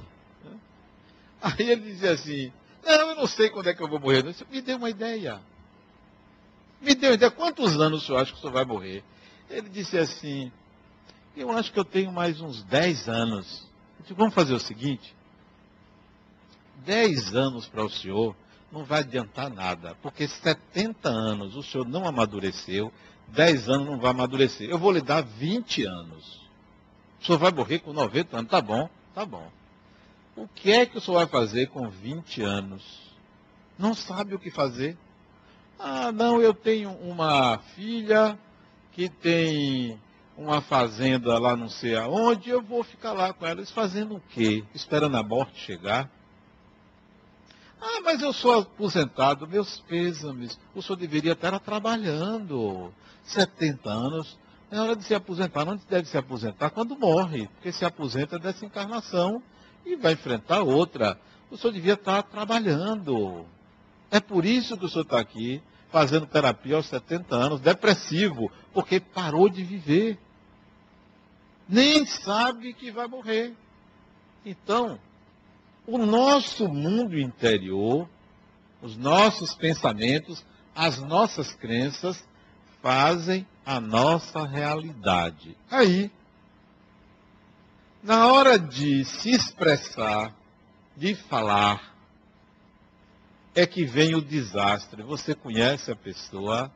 Aí 1.41 1.69
ele 1.69 1.81
dizia 1.81 2.11
assim, 2.11 2.51
não, 2.83 3.09
eu 3.09 3.15
não 3.15 3.27
sei 3.27 3.49
quando 3.49 3.67
é 3.67 3.73
que 3.73 3.81
eu 3.81 3.87
vou 3.87 3.99
morrer. 3.99 4.23
Disse, 4.23 4.45
Me 4.49 4.61
dê 4.61 4.73
uma 4.73 4.89
ideia. 4.89 5.41
Me 6.81 6.95
dê 6.95 7.07
uma 7.07 7.13
ideia. 7.13 7.31
Quantos 7.31 7.79
anos 7.79 8.03
o 8.03 8.05
senhor 8.05 8.19
acha 8.19 8.31
que 8.31 8.37
o 8.37 8.41
senhor 8.41 8.53
vai 8.53 8.65
morrer? 8.65 9.03
Ele 9.49 9.69
disse 9.69 9.97
assim, 9.97 10.51
eu 11.35 11.51
acho 11.51 11.71
que 11.71 11.79
eu 11.79 11.85
tenho 11.85 12.11
mais 12.11 12.41
uns 12.41 12.63
10 12.63 13.07
anos. 13.07 13.67
Eu 13.97 14.03
disse, 14.03 14.13
vamos 14.13 14.33
fazer 14.33 14.53
o 14.53 14.59
seguinte. 14.59 15.15
10 16.85 17.35
anos 17.35 17.67
para 17.67 17.83
o 17.83 17.89
senhor 17.89 18.35
não 18.71 18.83
vai 18.83 18.99
adiantar 18.99 19.49
nada, 19.49 19.95
porque 20.01 20.27
70 20.27 21.07
anos 21.09 21.55
o 21.55 21.63
senhor 21.63 21.87
não 21.87 22.05
amadureceu, 22.05 22.91
10 23.29 23.69
anos 23.69 23.87
não 23.87 23.99
vai 23.99 24.11
amadurecer. 24.11 24.69
Eu 24.69 24.77
vou 24.77 24.91
lhe 24.91 25.01
dar 25.01 25.21
20 25.21 25.83
anos. 25.85 26.47
O 27.21 27.25
senhor 27.25 27.37
vai 27.37 27.51
morrer 27.51 27.79
com 27.79 27.93
90 27.93 28.37
anos. 28.37 28.51
Tá 28.51 28.61
bom, 28.61 28.89
tá 29.13 29.25
bom. 29.25 29.49
O 30.35 30.47
que 30.47 30.71
é 30.71 30.85
que 30.85 30.97
o 30.97 31.01
senhor 31.01 31.17
vai 31.17 31.27
fazer 31.27 31.67
com 31.67 31.89
20 31.89 32.41
anos? 32.41 32.83
Não 33.77 33.93
sabe 33.93 34.35
o 34.35 34.39
que 34.39 34.51
fazer? 34.51 34.97
Ah, 35.79 36.11
não, 36.11 36.41
eu 36.41 36.53
tenho 36.53 36.91
uma 36.91 37.59
filha 37.75 38.37
que 38.93 39.09
tem 39.09 39.99
uma 40.37 40.61
fazenda 40.61 41.37
lá 41.39 41.55
não 41.55 41.69
sei 41.69 41.95
aonde, 41.95 42.49
eu 42.49 42.61
vou 42.61 42.83
ficar 42.83 43.13
lá 43.13 43.33
com 43.33 43.45
elas 43.45 43.71
fazendo 43.71 44.15
o 44.15 44.21
quê? 44.29 44.63
Esperando 44.73 45.17
a 45.17 45.23
morte 45.23 45.59
chegar? 45.59 46.09
Ah, 47.79 48.01
mas 48.03 48.21
eu 48.21 48.33
sou 48.33 48.59
aposentado, 48.59 49.47
meus 49.47 49.79
pêsames. 49.81 50.59
O 50.73 50.81
senhor 50.81 50.97
deveria 50.97 51.33
estar 51.33 51.57
trabalhando. 51.59 52.91
70 53.23 53.89
anos, 53.89 54.37
é 54.71 54.79
hora 54.79 54.95
de 54.95 55.03
se 55.03 55.13
aposentar. 55.13 55.65
Não 55.65 55.79
deve 55.89 56.07
se 56.07 56.17
aposentar 56.17 56.69
quando 56.71 56.97
morre, 56.97 57.47
porque 57.47 57.71
se 57.71 57.85
aposenta 57.85 58.39
dessa 58.39 58.65
encarnação 58.65 59.41
e 59.85 59.95
vai 59.95 60.13
enfrentar 60.13 60.61
outra. 60.61 61.19
O 61.51 61.57
senhor 61.57 61.73
devia 61.73 61.93
estar 61.93 62.23
trabalhando. 62.23 63.45
É 64.09 64.19
por 64.19 64.45
isso 64.45 64.77
que 64.77 64.85
o 64.85 64.89
senhor 64.89 65.03
está 65.03 65.19
aqui, 65.19 65.61
fazendo 65.91 66.25
terapia 66.25 66.75
aos 66.77 66.87
70 66.87 67.35
anos, 67.35 67.59
depressivo, 67.59 68.51
porque 68.73 68.99
parou 68.99 69.47
de 69.49 69.63
viver. 69.63 70.17
Nem 71.67 72.05
sabe 72.05 72.73
que 72.73 72.91
vai 72.91 73.07
morrer. 73.07 73.53
Então, 74.45 74.97
o 75.87 75.97
nosso 75.97 76.67
mundo 76.67 77.17
interior, 77.17 78.07
os 78.81 78.97
nossos 78.97 79.55
pensamentos, 79.55 80.45
as 80.75 80.99
nossas 80.99 81.53
crenças 81.53 82.27
fazem 82.81 83.47
a 83.65 83.79
nossa 83.79 84.45
realidade. 84.45 85.57
Aí, 85.71 86.11
na 88.03 88.27
hora 88.27 88.59
de 88.59 89.05
se 89.05 89.31
expressar, 89.31 90.35
de 90.95 91.15
falar, 91.15 91.95
é 93.55 93.65
que 93.65 93.85
vem 93.85 94.13
o 94.13 94.21
desastre. 94.21 95.01
Você 95.01 95.33
conhece 95.33 95.89
a 95.89 95.95
pessoa, 95.95 96.71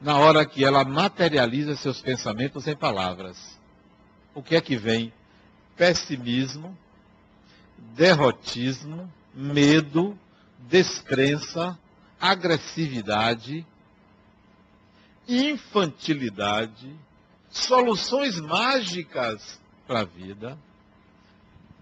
na 0.00 0.18
hora 0.18 0.44
que 0.44 0.64
ela 0.64 0.84
materializa 0.84 1.76
seus 1.76 2.00
pensamentos 2.00 2.66
em 2.66 2.76
palavras. 2.76 3.58
O 4.34 4.42
que 4.42 4.56
é 4.56 4.60
que 4.60 4.76
vem? 4.76 5.12
Pessimismo, 5.76 6.76
derrotismo, 7.94 9.12
medo, 9.34 10.18
descrença, 10.58 11.78
agressividade, 12.20 13.64
infantilidade, 15.28 16.94
soluções 17.50 18.40
mágicas 18.40 19.60
para 19.86 20.00
a 20.00 20.04
vida, 20.04 20.58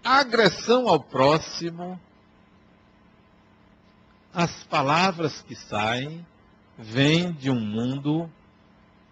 agressão 0.03 0.87
ao 0.87 0.99
próximo, 0.99 1.99
as 4.33 4.63
palavras 4.65 5.41
que 5.41 5.55
saem 5.55 6.25
vêm 6.77 7.31
de 7.31 7.49
um 7.49 7.59
mundo 7.59 8.31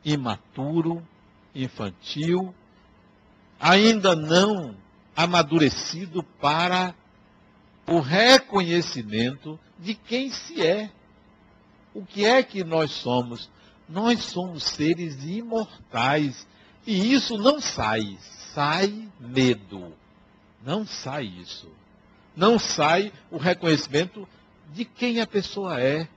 imaturo, 0.03 1.05
infantil, 1.53 2.53
ainda 3.59 4.15
não 4.15 4.75
amadurecido 5.15 6.21
para 6.23 6.93
o 7.87 7.99
reconhecimento 7.99 9.59
de 9.77 9.93
quem 9.93 10.31
se 10.31 10.61
é. 10.61 10.91
O 11.93 12.05
que 12.05 12.25
é 12.25 12.43
que 12.43 12.63
nós 12.63 12.91
somos? 12.91 13.49
Nós 13.87 14.23
somos 14.23 14.63
seres 14.63 15.23
imortais. 15.23 16.47
E 16.85 17.13
isso 17.13 17.37
não 17.37 17.61
sai. 17.61 18.17
Sai 18.53 19.07
medo. 19.19 19.93
Não 20.63 20.85
sai 20.85 21.25
isso. 21.25 21.71
Não 22.35 22.59
sai 22.59 23.13
o 23.31 23.37
reconhecimento 23.37 24.27
de 24.73 24.83
quem 24.83 25.21
a 25.21 25.27
pessoa 25.27 25.79
é. 25.79 26.07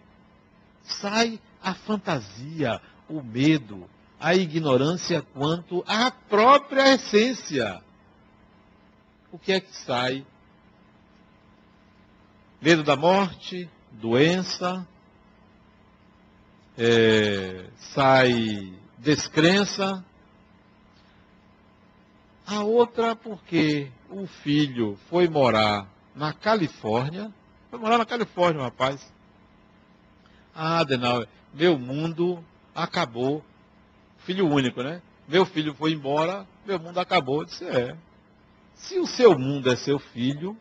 Sai 0.82 1.38
a 1.62 1.74
fantasia, 1.74 2.80
o 3.08 3.22
medo, 3.22 3.88
a 4.18 4.34
ignorância 4.34 5.22
quanto 5.34 5.84
à 5.86 6.10
própria 6.10 6.94
essência. 6.94 7.82
O 9.30 9.38
que 9.38 9.52
é 9.52 9.60
que 9.60 9.74
sai? 9.76 10.24
Medo 12.60 12.82
da 12.82 12.96
morte, 12.96 13.68
doença, 13.92 14.86
é, 16.76 17.66
sai 17.76 18.72
descrença. 18.96 20.04
A 22.46 22.62
outra 22.62 23.14
porque 23.14 23.90
o 24.08 24.26
filho 24.26 24.98
foi 25.10 25.28
morar 25.28 25.86
na 26.14 26.32
Califórnia. 26.32 27.32
Foi 27.68 27.78
morar 27.78 27.98
na 27.98 28.06
Califórnia, 28.06 28.62
rapaz. 28.62 29.12
Ah, 30.54 30.78
Adenauer, 30.78 31.28
meu 31.52 31.78
mundo 31.78 32.42
acabou. 32.74 33.44
Filho 34.18 34.48
único, 34.48 34.82
né? 34.82 35.02
Meu 35.28 35.44
filho 35.44 35.74
foi 35.74 35.92
embora, 35.92 36.46
meu 36.64 36.78
mundo 36.78 36.98
acabou. 36.98 37.42
Eu 37.42 37.44
disse, 37.44 37.64
é. 37.66 37.94
Se 38.78 38.98
o 38.98 39.06
seu 39.06 39.38
mundo 39.38 39.70
é 39.70 39.76
seu 39.76 39.98
filho, 39.98 40.56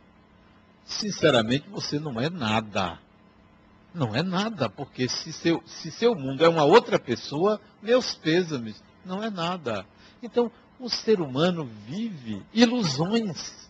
sinceramente 0.83 1.67
você 1.69 1.99
não 1.99 2.19
é 2.19 2.29
nada. 2.29 2.99
Não 3.93 4.15
é 4.15 4.21
nada, 4.21 4.69
porque 4.69 5.07
se 5.07 5.31
seu, 5.31 5.63
se 5.65 5.91
seu 5.91 6.13
mundo 6.13 6.43
é 6.43 6.49
uma 6.49 6.63
outra 6.63 6.99
pessoa, 6.99 7.59
meus 7.81 8.13
pêsames, 8.13 8.81
não 9.05 9.23
é 9.23 9.29
nada. 9.29 9.85
Então, 10.21 10.51
o 10.79 10.89
ser 10.89 11.21
humano 11.21 11.65
vive 11.87 12.43
ilusões, 12.53 13.69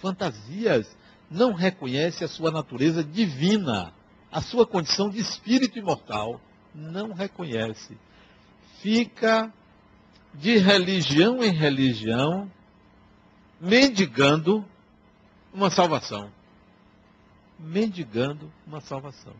fantasias, 0.00 0.96
não 1.30 1.52
reconhece 1.52 2.24
a 2.24 2.28
sua 2.28 2.50
natureza 2.50 3.04
divina, 3.04 3.92
a 4.30 4.40
sua 4.40 4.66
condição 4.66 5.10
de 5.10 5.20
espírito 5.20 5.78
imortal. 5.78 6.40
Não 6.74 7.12
reconhece. 7.12 7.96
Fica 8.80 9.52
de 10.34 10.58
religião 10.58 11.42
em 11.42 11.52
religião, 11.52 12.50
mendigando 13.60 14.64
uma 15.52 15.70
salvação. 15.70 16.30
Mendigando 17.58 18.50
uma 18.66 18.80
salvação. 18.80 19.32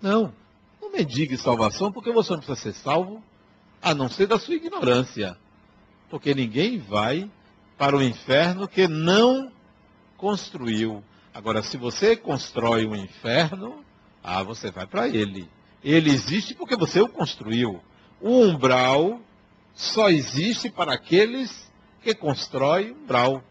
Não, 0.00 0.32
não 0.80 0.92
mendigue 0.92 1.36
salvação, 1.36 1.92
porque 1.92 2.12
você 2.12 2.32
não 2.32 2.38
precisa 2.38 2.60
ser 2.60 2.72
salvo, 2.72 3.22
a 3.82 3.94
não 3.94 4.08
ser 4.08 4.26
da 4.26 4.38
sua 4.38 4.54
ignorância. 4.54 5.36
Porque 6.08 6.34
ninguém 6.34 6.78
vai 6.78 7.30
para 7.76 7.96
o 7.96 8.02
inferno 8.02 8.66
que 8.66 8.88
não 8.88 9.52
construiu. 10.16 11.02
Agora, 11.34 11.62
se 11.62 11.76
você 11.76 12.16
constrói 12.16 12.86
um 12.86 12.96
inferno, 12.96 13.84
ah, 14.22 14.42
você 14.42 14.70
vai 14.70 14.86
para 14.86 15.08
ele. 15.08 15.48
Ele 15.84 16.10
existe 16.10 16.54
porque 16.54 16.76
você 16.76 17.00
o 17.00 17.08
construiu. 17.08 17.80
O 18.20 18.40
umbral 18.40 19.20
só 19.74 20.10
existe 20.10 20.70
para 20.70 20.94
aqueles 20.94 21.67
que 22.08 22.14
constroem 22.14 22.92
umbral. 22.92 23.42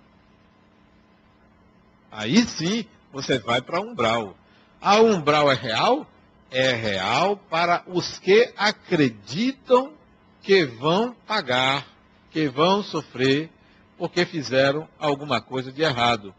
Aí 2.11 2.43
sim 2.43 2.85
você 3.11 3.37
vai 3.37 3.61
para 3.61 3.81
umbral. 3.81 4.35
A 4.81 4.99
umbral 4.99 5.51
é 5.51 5.55
real? 5.55 6.07
é 6.51 6.71
real 6.71 7.37
para 7.49 7.83
os 7.87 8.19
que 8.19 8.53
acreditam 8.57 9.93
que 10.41 10.65
vão 10.65 11.15
pagar, 11.25 11.85
que 12.31 12.47
vão 12.47 12.81
sofrer, 12.83 13.49
porque 13.97 14.25
fizeram 14.25 14.87
alguma 14.97 15.41
coisa 15.41 15.71
de 15.71 15.81
errado. 15.81 16.33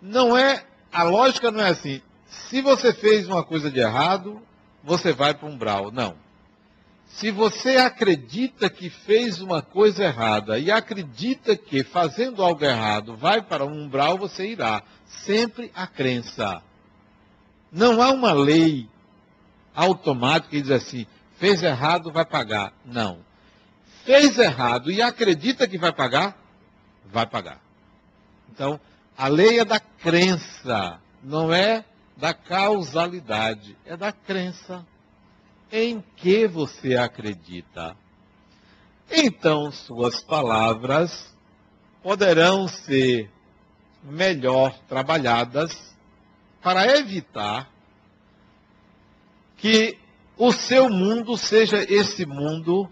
Não 0.00 0.36
é, 0.36 0.64
a 0.92 1.02
lógica 1.04 1.50
não 1.50 1.60
é 1.60 1.68
assim. 1.68 2.02
Se 2.26 2.60
você 2.60 2.92
fez 2.92 3.28
uma 3.28 3.44
coisa 3.44 3.70
de 3.70 3.78
errado, 3.78 4.40
você 4.82 5.12
vai 5.12 5.34
para 5.34 5.46
um 5.48 5.52
umbral. 5.52 5.90
Não. 5.90 6.16
Se 7.14 7.30
você 7.30 7.76
acredita 7.76 8.70
que 8.70 8.88
fez 8.88 9.40
uma 9.40 9.60
coisa 9.60 10.04
errada 10.04 10.58
e 10.58 10.70
acredita 10.70 11.56
que 11.56 11.82
fazendo 11.82 12.42
algo 12.42 12.64
errado 12.64 13.16
vai 13.16 13.42
para 13.42 13.64
um 13.64 13.84
umbral, 13.84 14.16
você 14.16 14.46
irá. 14.46 14.82
Sempre 15.06 15.70
a 15.74 15.86
crença. 15.86 16.62
Não 17.70 18.00
há 18.00 18.10
uma 18.10 18.32
lei 18.32 18.88
automático 19.74 20.54
e 20.54 20.62
diz 20.62 20.70
assim: 20.70 21.06
fez 21.36 21.62
errado, 21.62 22.12
vai 22.12 22.24
pagar. 22.24 22.72
Não. 22.84 23.18
Fez 24.04 24.38
errado 24.38 24.90
e 24.90 25.02
acredita 25.02 25.68
que 25.68 25.76
vai 25.76 25.92
pagar, 25.92 26.36
vai 27.04 27.26
pagar. 27.26 27.60
Então, 28.50 28.80
a 29.16 29.28
lei 29.28 29.60
é 29.60 29.64
da 29.64 29.78
crença, 29.78 30.98
não 31.22 31.52
é 31.52 31.84
da 32.16 32.32
causalidade, 32.32 33.76
é 33.84 33.96
da 33.96 34.12
crença. 34.12 34.86
Em 35.72 36.02
que 36.16 36.48
você 36.48 36.96
acredita? 36.96 37.96
Então, 39.10 39.70
suas 39.70 40.22
palavras 40.22 41.34
poderão 42.02 42.66
ser 42.66 43.30
melhor 44.02 44.76
trabalhadas 44.88 45.94
para 46.62 46.98
evitar 46.98 47.70
que 49.56 49.98
o 50.36 50.52
seu 50.52 50.88
mundo 50.88 51.36
seja 51.36 51.82
esse 51.82 52.24
mundo 52.24 52.90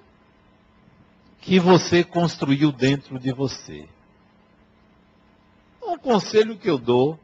que 1.41 1.59
você 1.59 2.05
construiu 2.05 2.71
dentro 2.71 3.19
de 3.19 3.33
você. 3.33 3.89
Um 5.83 5.97
conselho 5.97 6.59
que 6.59 6.69
eu 6.69 6.79
dou 6.79 7.19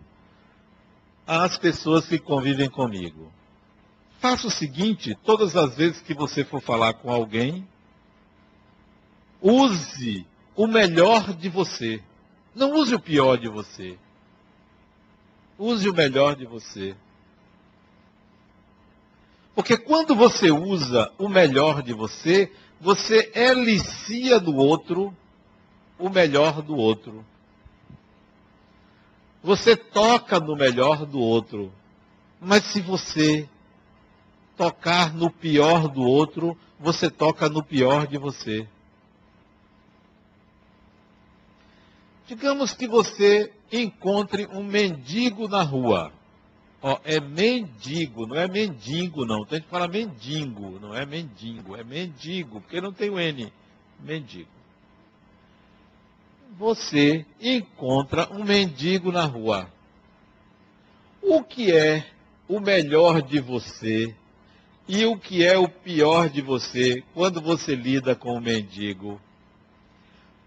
às 1.27 1.59
pessoas 1.59 2.07
que 2.07 2.19
convivem 2.19 2.71
comigo. 2.71 3.31
Faça 4.25 4.47
o 4.47 4.51
seguinte, 4.51 5.15
todas 5.23 5.55
as 5.55 5.77
vezes 5.77 6.01
que 6.01 6.15
você 6.15 6.47
for 6.47 6.59
falar 6.59 6.95
com 6.95 7.11
alguém, 7.11 7.69
use 9.39 10.27
o 10.57 10.67
melhor 10.67 11.35
de 11.35 11.51
você. 11.51 12.03
Não 12.55 12.73
use 12.73 12.95
o 12.95 12.99
pior 12.99 13.37
de 13.37 13.51
você. 13.51 13.99
Use 15.59 15.87
o 15.91 15.93
melhor 15.93 16.37
de 16.37 16.47
você. 16.47 16.97
Porque 19.55 19.77
quando 19.77 20.15
você 20.15 20.51
usa 20.51 21.13
o 21.19 21.29
melhor 21.29 21.83
de 21.83 21.93
você, 21.93 22.51
você 22.81 23.31
elicia 23.35 24.41
do 24.41 24.57
outro 24.57 25.15
o 25.99 26.09
melhor 26.09 26.63
do 26.63 26.75
outro. 26.75 27.23
Você 29.43 29.77
toca 29.77 30.41
no 30.41 30.57
melhor 30.57 31.05
do 31.05 31.21
outro. 31.21 31.71
Mas 32.41 32.65
se 32.65 32.81
você 32.81 33.47
tocar 34.57 35.15
no 35.15 35.31
pior 35.31 35.89
do 35.89 36.03
outro, 36.03 36.57
você 36.79 37.11
toca 37.11 37.49
no 37.49 37.63
pior 37.63 38.07
de 38.07 38.19
você. 38.19 38.67
Digamos 42.27 42.73
que 42.73 42.87
você 42.87 43.53
encontre 43.71 44.47
um 44.47 44.63
mendigo 44.63 45.47
na 45.47 45.63
rua. 45.63 46.13
Ó, 46.81 46.99
é 47.05 47.21
mendigo, 47.21 48.27
não 48.27 48.37
é 48.37 48.47
mendigo, 48.47 49.25
não. 49.25 49.45
Tem 49.45 49.61
que 49.61 49.69
falar 49.69 49.89
mendigo, 49.89 50.79
não 50.81 50.95
é 50.95 51.05
mendigo, 51.05 51.77
é 51.77 51.85
mendigo, 51.85 52.61
porque 52.61 52.81
não 52.81 52.93
tem 52.93 53.11
o 53.11 53.19
N. 53.19 53.53
Mendigo. 54.01 54.51
Você 56.59 57.27
encontra 57.41 58.29
um 58.33 58.45
mendigo 58.45 59.11
na 59.11 59.25
rua. 59.25 59.69
O 61.23 61.43
que 61.43 61.73
é 61.73 62.07
o 62.47 62.61
melhor 62.61 63.23
de 63.23 63.41
você 63.41 64.15
E 64.87 65.07
o 65.07 65.17
que 65.17 65.45
é 65.45 65.57
o 65.57 65.69
pior 65.69 66.29
de 66.29 66.43
você 66.43 67.03
quando 67.15 67.41
você 67.41 67.75
lida 67.75 68.15
com 68.15 68.35
o 68.35 68.41
mendigo? 68.41 69.21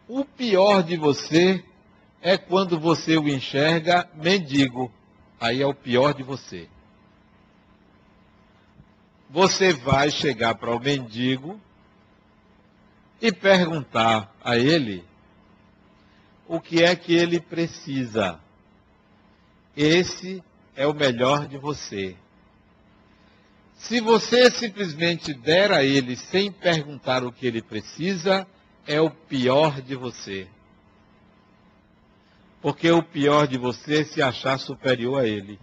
O 0.08 0.24
pior 0.24 0.84
de 0.84 0.96
você 0.96 1.64
é 2.22 2.38
quando 2.38 2.80
você 2.80 3.18
o 3.18 3.28
enxerga 3.28 4.08
mendigo. 4.14 4.92
Aí 5.40 5.62
é 5.62 5.66
o 5.66 5.74
pior 5.74 6.14
de 6.14 6.24
você. 6.24 6.68
Você 9.30 9.74
vai 9.74 10.12
chegar 10.12 10.56
para 10.56 10.74
o 10.74 10.80
mendigo 10.80 11.60
e 13.22 13.32
perguntar 13.32 14.34
a 14.44 14.56
ele 14.56 15.04
o 16.48 16.62
que 16.62 16.84
é 16.84 16.96
que 16.96 17.14
ele 17.14 17.40
precisa. 17.40 18.40
Esse 19.76 20.44
é 20.76 20.88
o 20.88 20.94
melhor 20.94 21.48
de 21.48 21.58
você. 21.58 22.16
Se 23.78 24.02
você 24.02 24.50
simplesmente 24.50 25.34
der 25.34 25.72
a 25.72 25.84
ele 25.84 26.16
sem 26.16 26.52
perguntar 26.52 27.24
o 27.24 27.32
que 27.32 27.46
ele 27.46 27.62
precisa, 27.62 28.46
é 28.86 29.00
o 29.00 29.10
pior 29.10 29.82
de 29.82 29.96
você. 29.96 30.48
Porque 32.62 32.90
o 32.90 33.04
pior 33.04 33.48
de 33.48 33.58
você 33.58 34.02
é 34.02 34.04
se 34.04 34.22
achar 34.22 34.58
superior 34.58 35.22
a 35.22 35.28
ele. 35.28 35.60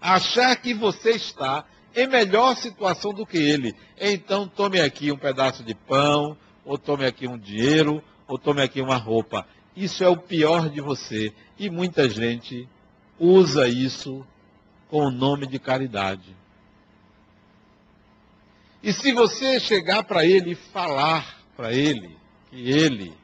Achar 0.00 0.54
que 0.56 0.74
você 0.74 1.12
está 1.12 1.64
em 1.96 2.06
melhor 2.06 2.54
situação 2.54 3.14
do 3.14 3.26
que 3.26 3.38
ele. 3.38 3.74
Então 3.98 4.46
tome 4.46 4.78
aqui 4.78 5.10
um 5.10 5.16
pedaço 5.16 5.64
de 5.64 5.74
pão, 5.74 6.36
ou 6.64 6.76
tome 6.76 7.06
aqui 7.06 7.26
um 7.26 7.38
dinheiro, 7.38 8.04
ou 8.26 8.38
tome 8.38 8.62
aqui 8.62 8.80
uma 8.80 8.96
roupa. 8.96 9.46
Isso 9.74 10.04
é 10.04 10.08
o 10.08 10.16
pior 10.16 10.68
de 10.68 10.82
você. 10.82 11.32
E 11.58 11.70
muita 11.70 12.08
gente 12.08 12.68
usa 13.18 13.66
isso 13.66 14.24
com 14.88 15.06
o 15.06 15.10
nome 15.10 15.46
de 15.46 15.58
caridade. 15.58 16.37
E 18.82 18.92
se 18.92 19.12
você 19.12 19.58
chegar 19.58 20.04
para 20.04 20.24
ele 20.24 20.52
e 20.52 20.54
falar 20.54 21.38
para 21.56 21.72
ele 21.72 22.16
que 22.48 22.70
ele 22.70 23.16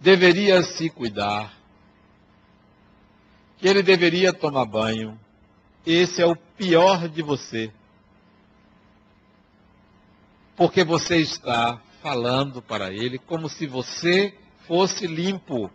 deveria 0.00 0.62
se 0.62 0.88
cuidar, 0.88 1.54
que 3.58 3.68
ele 3.68 3.82
deveria 3.82 4.32
tomar 4.32 4.64
banho, 4.64 5.18
esse 5.86 6.22
é 6.22 6.26
o 6.26 6.34
pior 6.34 7.08
de 7.08 7.22
você. 7.22 7.70
Porque 10.56 10.82
você 10.82 11.18
está 11.18 11.80
falando 12.02 12.62
para 12.62 12.92
ele 12.92 13.18
como 13.18 13.48
se 13.48 13.66
você 13.66 14.36
fosse 14.66 15.06
limpo, 15.06 15.70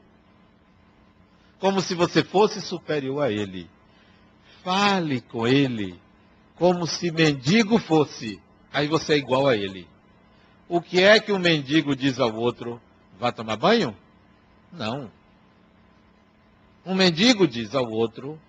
como 1.60 1.80
se 1.82 1.94
você 1.94 2.24
fosse 2.24 2.60
superior 2.62 3.24
a 3.24 3.32
ele. 3.32 3.70
Fale 4.64 5.22
com 5.22 5.48
ele 5.48 6.00
como 6.60 6.86
se 6.86 7.10
mendigo 7.10 7.80
fosse, 7.80 8.38
aí 8.72 8.86
você 8.86 9.14
é 9.14 9.18
igual 9.18 9.48
a 9.48 9.56
ele. 9.56 9.88
O 10.68 10.82
que 10.82 11.02
é 11.02 11.18
que 11.18 11.32
um 11.32 11.40
mendigo 11.40 11.96
diz 11.96 12.20
ao 12.20 12.36
outro? 12.36 12.80
Vá 13.18 13.32
tomar 13.32 13.56
banho? 13.56 13.96
Não. 14.72 15.10
Um 16.86 16.94
mendigo 16.94 17.48
diz 17.48 17.74
ao 17.74 17.90
outro 17.90 18.40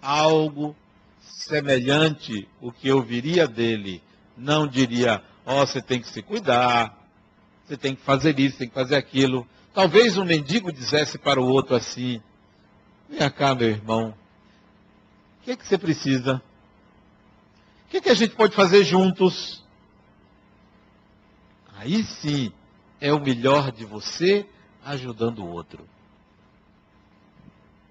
algo 0.00 0.76
semelhante 1.20 2.48
o 2.60 2.70
que 2.70 2.86
eu 2.86 3.02
viria 3.02 3.48
dele. 3.48 4.00
Não 4.36 4.66
diria, 4.66 5.20
ó, 5.44 5.62
oh, 5.62 5.66
você 5.66 5.82
tem 5.82 6.00
que 6.00 6.08
se 6.08 6.22
cuidar, 6.22 6.96
você 7.66 7.76
tem 7.76 7.96
que 7.96 8.02
fazer 8.02 8.38
isso, 8.38 8.58
tem 8.58 8.68
que 8.68 8.74
fazer 8.74 8.94
aquilo. 8.94 9.44
Talvez 9.74 10.16
um 10.16 10.24
mendigo 10.24 10.72
dissesse 10.72 11.18
para 11.18 11.40
o 11.40 11.48
outro 11.48 11.74
assim: 11.74 12.22
Vem 13.08 13.28
cá, 13.28 13.56
meu 13.56 13.68
irmão, 13.68 14.14
que, 15.48 15.56
que 15.56 15.66
você 15.66 15.78
precisa? 15.78 16.42
O 17.86 17.88
que, 17.88 18.02
que 18.02 18.10
a 18.10 18.14
gente 18.14 18.34
pode 18.34 18.54
fazer 18.54 18.84
juntos? 18.84 19.64
Aí 21.74 22.02
sim 22.02 22.52
é 23.00 23.12
o 23.14 23.20
melhor 23.20 23.72
de 23.72 23.86
você 23.86 24.46
ajudando 24.84 25.38
o 25.38 25.48
outro. 25.48 25.88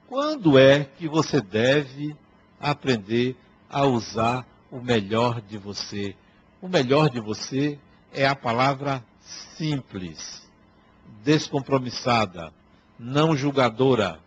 Quando 0.07 0.57
é 0.59 0.83
que 0.83 1.07
você 1.07 1.41
deve 1.41 2.15
aprender 2.59 3.35
a 3.67 3.85
usar 3.85 4.45
o 4.69 4.79
melhor 4.79 5.41
de 5.41 5.57
você? 5.57 6.15
O 6.61 6.67
melhor 6.67 7.09
de 7.09 7.19
você 7.19 7.79
é 8.13 8.27
a 8.27 8.35
palavra 8.35 9.03
simples, 9.57 10.47
descompromissada, 11.23 12.53
não 12.99 13.35
julgadora 13.35 14.19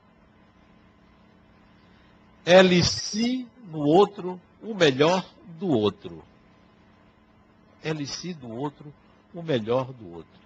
LC 2.44 3.46
no 3.70 3.80
outro, 3.80 4.40
o 4.62 4.74
melhor 4.74 5.24
do 5.58 5.68
outro. 5.68 6.22
LC 7.82 8.34
do 8.34 8.48
outro, 8.50 8.92
o 9.34 9.42
melhor 9.42 9.92
do 9.92 10.14
outro. 10.14 10.40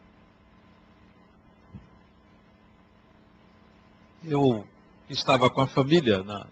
Eu 4.23 4.67
estava 5.09 5.51
com 5.51 5.61
a 5.61 5.67
família 5.67 6.23
na, 6.23 6.47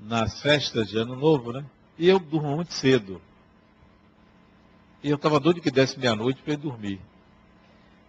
nas 0.00 0.40
festas 0.40 0.88
de 0.88 0.98
Ano 0.98 1.16
Novo, 1.16 1.52
né? 1.52 1.64
E 1.98 2.08
eu 2.08 2.18
durmo 2.18 2.54
muito 2.54 2.72
cedo. 2.72 3.20
E 5.02 5.10
eu 5.10 5.16
estava 5.16 5.40
doido 5.40 5.60
que 5.60 5.70
desse 5.70 5.98
meia-noite 5.98 6.42
para 6.42 6.54
ir 6.54 6.56
dormir. 6.56 7.00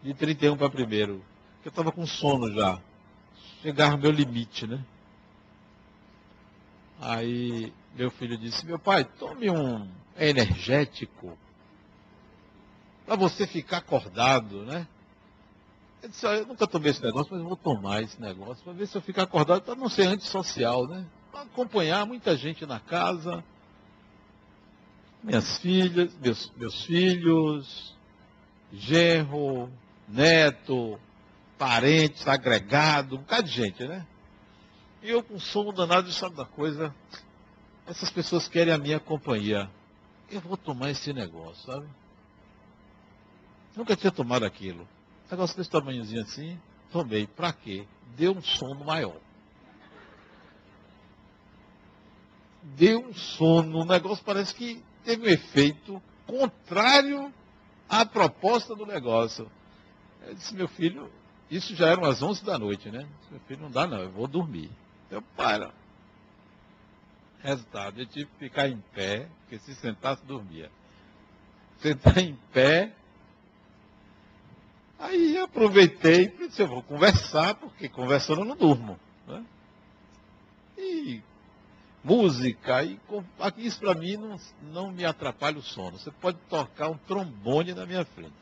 De 0.04 0.14
31 0.14 0.58
para 0.58 0.70
primeiro. 0.70 1.24
Eu 1.64 1.70
estava 1.70 1.92
com 1.92 2.06
sono 2.06 2.52
já. 2.54 2.80
Chegava 3.62 3.98
meu 3.98 4.12
limite, 4.12 4.66
né? 4.66 4.84
Aí 7.00 7.74
meu 7.96 8.12
filho 8.12 8.38
disse, 8.38 8.66
meu 8.66 8.78
pai, 8.78 9.04
tome 9.04 9.50
um 9.50 9.88
energético 10.18 11.38
para 13.06 13.16
você 13.16 13.48
ficar 13.48 13.78
acordado, 13.78 14.66
né? 14.66 14.88
Eu 16.02 16.10
disse, 16.10 16.26
eu 16.26 16.46
nunca 16.46 16.68
tomei 16.68 16.92
esse 16.92 17.04
negócio, 17.04 17.34
mas 17.34 17.42
vou 17.44 17.58
tomar 17.58 18.02
esse 18.02 18.22
negócio 18.22 18.64
para 18.64 18.74
ver 18.74 18.88
se 18.88 18.98
eu 18.98 19.02
ficar 19.02 19.24
acordado, 19.24 19.62
para 19.62 19.76
não 19.76 19.90
ser 19.90 20.08
antissocial, 20.08 20.88
né? 20.88 21.06
Para 21.32 21.42
acompanhar 21.42 22.06
muita 22.06 22.38
gente 22.38 22.66
na 22.66 22.80
casa, 22.80 23.44
minhas 25.24 25.58
filhas, 25.58 26.14
meus, 26.20 26.52
meus 26.56 26.84
filhos, 26.86 27.96
genro, 28.72 29.70
neto, 30.08 31.00
parentes, 31.58 32.28
agregado, 32.28 33.16
um 33.16 33.20
bocado 33.20 33.44
de 33.44 33.54
gente, 33.54 33.88
né? 33.88 34.06
E 35.02 35.10
eu 35.10 35.24
com 35.24 35.40
sono 35.40 35.72
danado, 35.72 36.12
sabe 36.12 36.36
da 36.36 36.46
coisa? 36.46 36.94
Essas 37.88 38.10
pessoas 38.10 38.48
querem 38.48 38.74
a 38.74 38.78
minha 38.78 39.00
companhia. 39.00 39.70
Eu 40.30 40.42
vou 40.42 40.58
tomar 40.58 40.92
esse 40.92 41.14
negócio, 41.14 41.72
sabe? 41.72 41.88
Nunca 43.76 43.96
tinha 43.96 44.12
tomado 44.12 44.46
aquilo. 44.46 44.88
Negócio 45.32 45.56
desse 45.56 45.70
tamanhozinho 45.70 46.22
assim, 46.22 46.60
tomei. 46.92 47.26
Pra 47.26 47.54
quê? 47.54 47.86
Deu 48.18 48.34
um 48.34 48.42
sono 48.42 48.84
maior. 48.84 49.18
Deu 52.62 53.00
um 53.06 53.14
sono. 53.14 53.80
O 53.80 53.86
negócio 53.86 54.24
parece 54.24 54.54
que 54.54 54.84
teve 55.04 55.24
um 55.24 55.30
efeito 55.30 56.02
contrário 56.28 57.34
à 57.88 58.06
proposta 58.06 58.76
do 58.76 58.86
negócio. 58.86 59.50
Eu 60.28 60.36
disse, 60.36 60.54
meu 60.54 60.68
filho, 60.68 61.10
isso 61.50 61.74
já 61.76 61.88
eram 61.88 62.04
as 62.04 62.22
11 62.22 62.44
da 62.44 62.60
noite, 62.60 62.90
né? 62.92 63.08
Meu 63.32 63.40
filho, 63.42 63.62
não 63.62 63.72
dá 63.72 63.88
não, 63.88 64.00
eu 64.00 64.12
vou 64.12 64.28
dormir. 64.28 64.70
Eu 65.10 65.22
para. 65.22 65.72
Resultado, 67.42 68.02
eu 68.02 68.06
tive 68.06 68.26
que 68.26 68.38
ficar 68.38 68.68
em 68.68 68.82
pé, 68.94 69.30
porque 69.42 69.60
se 69.60 69.74
sentasse, 69.76 70.26
dormia. 70.26 70.70
Sentar 71.80 72.18
em 72.18 72.36
pé. 72.52 72.94
Aí 75.00 75.38
aproveitei 75.38 76.26
e 76.26 76.48
disse, 76.48 76.62
eu 76.62 76.68
vou 76.68 76.84
conversar, 76.84 77.56
porque 77.56 77.88
conversando 77.88 78.42
eu 78.42 78.46
não 78.46 78.58
durmo. 78.58 79.00
Né? 79.26 79.46
E 80.78 81.24
música, 82.04 82.84
e 82.84 83.00
isso 83.58 83.80
para 83.80 83.94
mim 83.94 84.18
não, 84.18 84.38
não 84.74 84.92
me 84.92 85.06
atrapalha 85.06 85.58
o 85.58 85.62
sono. 85.62 85.98
Você 85.98 86.12
pode 86.12 86.38
tocar 86.50 86.90
um 86.90 86.98
trombone 86.98 87.74
na 87.74 87.86
minha 87.86 88.04
frente. 88.04 88.34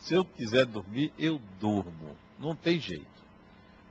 Se 0.00 0.14
eu 0.14 0.24
quiser 0.24 0.66
dormir, 0.66 1.12
eu 1.18 1.40
durmo. 1.58 2.16
Não 2.38 2.54
tem 2.54 2.78
jeito. 2.78 3.19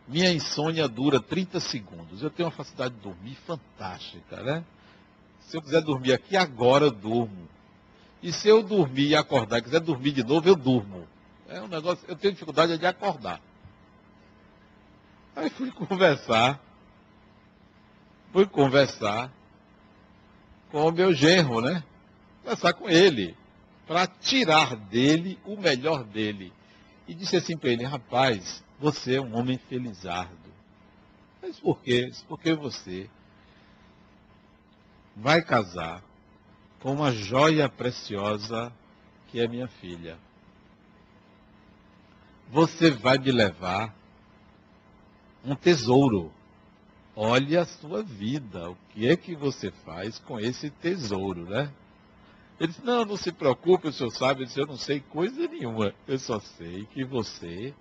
Minha 0.09 0.33
insônia 0.33 0.87
dura 0.87 1.19
30 1.19 1.59
segundos. 1.59 2.23
Eu 2.23 2.31
tenho 2.31 2.49
uma 2.49 2.55
facilidade 2.55 2.95
de 2.95 3.01
dormir 3.01 3.35
fantástica, 3.45 4.41
né? 4.41 4.65
Se 5.41 5.55
eu 5.55 5.61
quiser 5.61 5.81
dormir 5.81 6.13
aqui 6.13 6.35
agora, 6.35 6.85
eu 6.85 6.91
durmo. 6.91 7.47
E 8.21 8.33
se 8.33 8.47
eu 8.47 8.63
dormir 8.63 9.09
e 9.09 9.15
acordar, 9.15 9.61
quiser 9.61 9.79
dormir 9.79 10.11
de 10.11 10.23
novo, 10.23 10.49
eu 10.49 10.55
durmo. 10.55 11.07
É 11.47 11.61
um 11.61 11.67
negócio, 11.67 12.03
eu 12.07 12.15
tenho 12.15 12.33
dificuldade 12.33 12.75
de 12.75 12.85
acordar. 12.87 13.39
Aí 15.35 15.49
fui 15.51 15.69
conversar. 15.71 16.59
Fui 18.33 18.47
conversar 18.47 19.31
com 20.71 20.87
o 20.87 20.91
meu 20.91 21.13
genro, 21.13 21.61
né? 21.61 21.83
Conversar 22.43 22.73
com 22.73 22.89
ele. 22.89 23.37
Para 23.87 24.07
tirar 24.07 24.75
dele 24.75 25.39
o 25.45 25.55
melhor 25.55 26.03
dele. 26.03 26.51
E 27.07 27.13
disse 27.13 27.35
assim 27.35 27.55
para 27.55 27.69
ele, 27.69 27.83
rapaz, 27.83 28.63
você 28.79 29.15
é 29.15 29.21
um 29.21 29.35
homem 29.37 29.57
felizardo. 29.57 30.49
Mas 31.41 31.59
por 31.59 31.79
quê? 31.81 32.11
Porque 32.27 32.53
você 32.53 33.09
vai 35.15 35.41
casar 35.41 36.01
com 36.79 36.93
uma 36.93 37.11
joia 37.11 37.67
preciosa 37.67 38.71
que 39.27 39.39
é 39.39 39.47
minha 39.47 39.67
filha. 39.67 40.17
Você 42.49 42.89
vai 42.89 43.17
me 43.17 43.31
levar 43.31 43.93
um 45.43 45.55
tesouro. 45.55 46.31
Olha 47.15 47.61
a 47.61 47.65
sua 47.65 48.01
vida, 48.01 48.69
o 48.69 48.77
que 48.89 49.07
é 49.07 49.15
que 49.15 49.35
você 49.35 49.71
faz 49.71 50.17
com 50.19 50.39
esse 50.39 50.69
tesouro, 50.69 51.45
né? 51.49 51.71
Ele 52.59 52.69
disse, 52.69 52.83
não, 52.83 53.05
não 53.05 53.17
se 53.17 53.31
preocupe, 53.31 53.87
o 53.87 53.93
senhor 53.93 54.11
sabe. 54.11 54.45
Disse, 54.45 54.59
eu 54.59 54.67
não 54.67 54.77
sei 54.77 54.99
coisa 54.99 55.47
nenhuma. 55.47 55.93
Eu 56.07 56.17
só 56.17 56.39
sei 56.39 56.85
que 56.87 57.03
você 57.03 57.73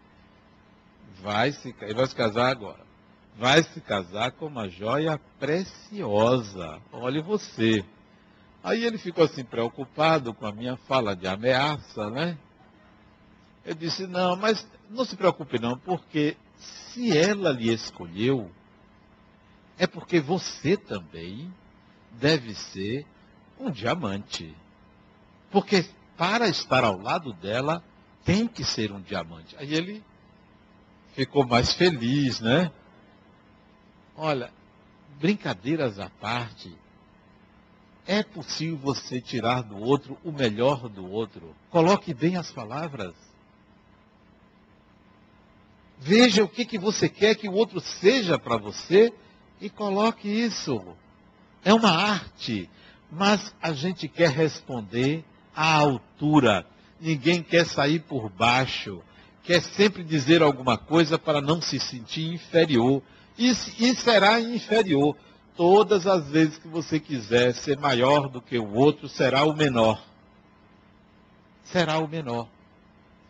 vai 1.22 1.52
se, 1.52 1.72
vai 1.94 2.07
se 2.07 2.14
casar 2.14 2.50
agora. 2.50 2.87
Vai 3.37 3.62
se 3.62 3.81
casar 3.81 4.33
com 4.33 4.46
uma 4.46 4.68
joia 4.68 5.20
preciosa. 5.38 6.81
Olhe 6.92 7.22
você. 7.22 7.85
Aí 8.62 8.85
ele 8.85 8.98
ficou 8.98 9.24
assim 9.24 9.44
preocupado 9.44 10.35
com 10.35 10.46
a 10.46 10.52
minha 10.52 10.76
fala 10.76 11.14
de 11.14 11.26
ameaça, 11.26 12.11
né? 12.11 12.37
Eu 13.64 13.74
disse, 13.74 14.07
não, 14.07 14.35
mas 14.37 14.66
não 14.90 15.04
se 15.04 15.16
preocupe 15.16 15.61
não, 15.61 15.78
porque 15.78 16.37
se 16.57 17.16
ela 17.16 17.50
lhe 17.52 17.72
escolheu, 17.72 18.50
é 19.78 19.87
porque 19.87 20.20
você 20.20 20.76
também 20.76 21.52
deve 22.12 22.54
ser 22.54 23.07
um 23.61 23.70
diamante. 23.70 24.54
Porque 25.50 25.85
para 26.16 26.48
estar 26.48 26.83
ao 26.83 26.98
lado 26.98 27.33
dela, 27.33 27.83
tem 28.24 28.48
que 28.48 28.64
ser 28.64 28.90
um 28.90 29.00
diamante. 29.00 29.57
Aí 29.57 29.72
ele 29.72 30.02
ficou 31.18 31.44
mais 31.44 31.72
feliz, 31.72 32.38
né? 32.38 32.70
Olha, 34.16 34.52
brincadeiras 35.18 35.98
à 35.98 36.09
parte, 36.09 36.72
é 38.07 38.22
possível 38.22 38.76
você 38.76 39.20
tirar 39.20 39.62
do 39.62 39.76
outro 39.78 40.16
o 40.22 40.31
melhor 40.31 40.88
do 40.88 41.11
outro. 41.11 41.57
Coloque 41.70 42.14
bem 42.14 42.37
as 42.37 42.52
palavras. 42.52 43.14
Veja 45.98 46.44
o 46.44 46.48
que, 46.48 46.64
que 46.64 46.78
você 46.78 47.09
quer 47.09 47.35
que 47.35 47.48
o 47.48 47.52
outro 47.52 47.81
seja 47.81 48.38
para 48.38 48.57
você 48.57 49.12
e 49.61 49.68
coloque 49.68 50.28
isso. 50.28 50.81
É 51.64 51.74
uma 51.74 51.90
arte, 51.90 52.70
mas 53.11 53.52
a 53.61 53.72
gente 53.72 54.07
quer 54.07 54.31
responder 54.31 55.24
à 55.52 55.74
altura. 55.74 56.64
Ninguém 57.00 57.42
quer 57.42 57.66
sair 57.66 57.98
por 57.98 58.31
baixo. 58.31 59.02
Quer 59.48 59.62
sempre 59.62 60.04
dizer 60.04 60.42
alguma 60.42 60.76
coisa 60.76 61.18
para 61.18 61.40
não 61.40 61.58
se 61.58 61.80
sentir 61.80 62.34
inferior. 62.34 63.02
E, 63.38 63.48
e 63.48 63.96
será 63.96 64.38
inferior. 64.38 65.16
Todas 65.56 66.06
as 66.06 66.28
vezes 66.28 66.58
que 66.58 66.68
você 66.68 67.00
quiser 67.00 67.54
ser 67.54 67.78
maior 67.78 68.28
do 68.28 68.42
que 68.42 68.58
o 68.58 68.74
outro, 68.74 69.08
será 69.08 69.44
o 69.44 69.56
menor. 69.56 70.04
Será 71.64 71.98
o 71.98 72.06
menor. 72.06 72.46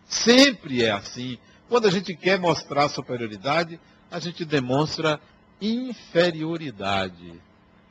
Sempre 0.09 0.83
é 0.83 0.90
assim. 0.90 1.38
Quando 1.68 1.87
a 1.87 1.90
gente 1.92 2.12
quer 2.16 2.37
mostrar 2.37 2.88
superioridade, 2.88 3.78
a 4.11 4.18
gente 4.18 4.44
demonstra 4.44 5.20
inferioridade. 5.62 7.40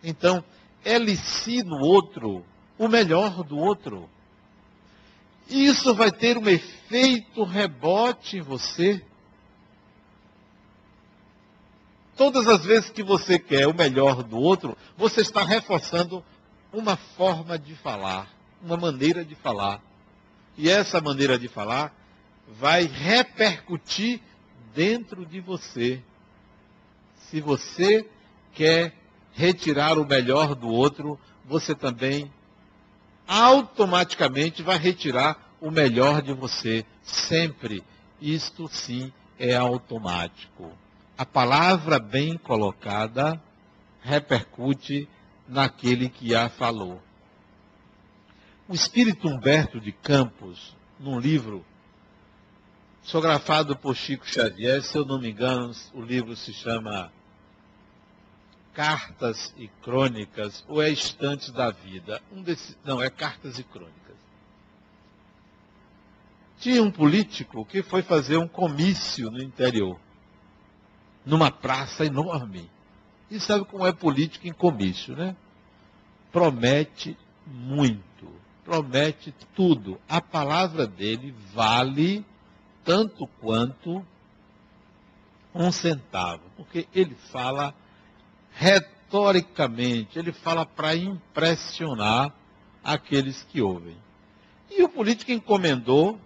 Então, 0.04 0.44
elici 0.84 1.64
no 1.64 1.78
outro 1.78 2.46
o 2.78 2.90
melhor 2.90 3.42
do 3.42 3.58
outro. 3.58 4.10
Isso 5.50 5.94
vai 5.94 6.12
ter 6.12 6.38
um 6.38 6.48
efeito 6.48 7.44
rebote 7.44 8.38
em 8.38 8.42
você. 8.42 9.02
Todas 12.16 12.48
as 12.48 12.66
vezes 12.66 12.90
que 12.90 13.04
você 13.04 13.38
quer 13.38 13.68
o 13.68 13.74
melhor 13.74 14.24
do 14.24 14.38
outro, 14.38 14.76
você 14.98 15.22
está 15.22 15.44
reforçando 15.44 16.24
uma 16.74 16.98
forma 16.98 17.58
de 17.58 17.76
falar, 17.76 18.30
uma 18.62 18.76
maneira 18.76 19.24
de 19.24 19.36
falar. 19.36 19.82
E 20.58 20.70
essa 20.70 21.00
maneira 21.00 21.38
de 21.38 21.48
falar 21.48 21.94
vai 22.48 22.86
repercutir 22.86 24.20
dentro 24.74 25.26
de 25.26 25.40
você. 25.40 26.02
Se 27.30 27.40
você 27.40 28.10
quer 28.54 28.94
retirar 29.34 30.00
o 30.00 30.06
melhor 30.06 30.56
do 30.56 30.68
outro, 30.68 31.20
você 31.46 31.76
também 31.76 32.32
automaticamente 33.28 34.64
vai 34.64 34.78
retirar 34.78 35.54
o 35.60 35.70
melhor 35.70 36.22
de 36.22 36.34
você. 36.34 36.86
Sempre. 37.04 37.84
Isto 38.22 38.68
sim 38.68 39.12
é 39.38 39.56
automático. 39.56 40.72
A 41.18 41.26
palavra 41.26 42.00
bem 42.00 42.38
colocada 42.38 43.42
repercute 44.02 45.08
naquele 45.48 46.10
que 46.10 46.34
a 46.34 46.50
falou. 46.50 47.02
O 48.68 48.74
espírito 48.74 49.28
Humberto 49.28 49.80
de 49.80 49.92
Campos, 49.92 50.76
num 51.00 51.20
livro 51.20 51.66
Sografado 53.02 53.74
por 53.74 53.96
Chico 53.96 54.28
Xavier, 54.28 54.84
se 54.84 54.98
eu 54.98 55.06
não 55.06 55.18
me 55.18 55.30
engano, 55.30 55.72
o 55.94 56.02
livro 56.02 56.36
se 56.36 56.52
chama 56.52 57.10
Cartas 58.78 59.56
e 59.58 59.68
Crônicas, 59.82 60.64
ou 60.68 60.80
é 60.80 60.92
Estantes 60.92 61.50
da 61.50 61.72
Vida? 61.72 62.22
Um 62.32 62.44
desse, 62.44 62.78
não, 62.86 63.02
é 63.02 63.10
Cartas 63.10 63.58
e 63.58 63.64
Crônicas. 63.64 64.16
Tinha 66.60 66.84
um 66.84 66.92
político 66.92 67.66
que 67.66 67.82
foi 67.82 68.04
fazer 68.04 68.38
um 68.38 68.48
comício 68.48 69.32
no 69.32 69.42
interior, 69.42 70.00
numa 71.26 71.50
praça 71.50 72.06
enorme. 72.06 72.70
E 73.32 73.40
sabe 73.40 73.66
como 73.66 73.84
é 73.84 73.92
político 73.92 74.48
em 74.48 74.54
comício, 74.54 75.16
né? 75.16 75.36
Promete 76.32 77.18
muito, 77.48 78.32
promete 78.64 79.34
tudo. 79.56 80.00
A 80.08 80.22
palavra 80.22 80.86
dele 80.86 81.34
vale 81.52 82.24
tanto 82.86 83.26
quanto 83.42 84.06
um 85.52 85.72
centavo, 85.72 86.44
porque 86.56 86.88
ele 86.94 87.16
fala 87.32 87.74
retoricamente, 88.58 90.18
ele 90.18 90.32
fala 90.32 90.66
para 90.66 90.96
impressionar 90.96 92.34
aqueles 92.84 93.44
que 93.44 93.62
ouvem. 93.62 93.96
E 94.70 94.84
o 94.84 94.90
político 94.90 95.32
encomendou 95.32 96.20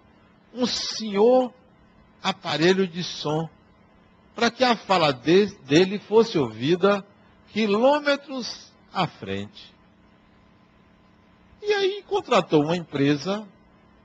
um 0.54 0.66
senhor 0.66 1.52
aparelho 2.22 2.86
de 2.88 3.04
som 3.04 3.48
para 4.34 4.50
que 4.50 4.64
a 4.64 4.74
fala 4.74 5.12
de, 5.12 5.46
dele 5.66 5.98
fosse 5.98 6.38
ouvida 6.38 7.04
quilômetros 7.52 8.72
à 8.92 9.06
frente. 9.06 9.72
E 11.60 11.72
aí 11.72 12.02
contratou 12.08 12.64
uma 12.64 12.76
empresa 12.76 13.46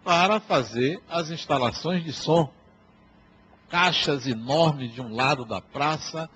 para 0.03 0.39
fazer 0.39 1.01
as 1.09 1.29
instalações 1.29 2.03
de 2.03 2.11
som. 2.11 2.51
Caixas 3.69 4.27
enormes 4.27 4.93
de 4.93 5.01
um 5.01 5.15
lado 5.15 5.45
da 5.45 5.61
praça, 5.61 6.29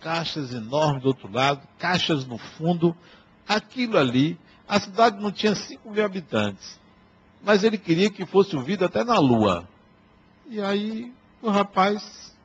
caixas 0.00 0.52
enormes 0.52 1.02
do 1.02 1.08
outro 1.08 1.30
lado, 1.30 1.66
caixas 1.78 2.26
no 2.26 2.38
fundo. 2.38 2.96
Aquilo 3.46 3.96
ali, 3.96 4.38
a 4.68 4.78
cidade 4.78 5.20
não 5.20 5.32
tinha 5.32 5.54
5 5.54 5.90
mil 5.90 6.04
habitantes, 6.04 6.78
mas 7.42 7.64
ele 7.64 7.78
queria 7.78 8.10
que 8.10 8.26
fosse 8.26 8.54
ouvido 8.54 8.84
até 8.84 9.02
na 9.04 9.18
lua. 9.18 9.68
E 10.46 10.60
aí 10.60 11.12
o 11.40 11.50
rapaz 11.50 12.36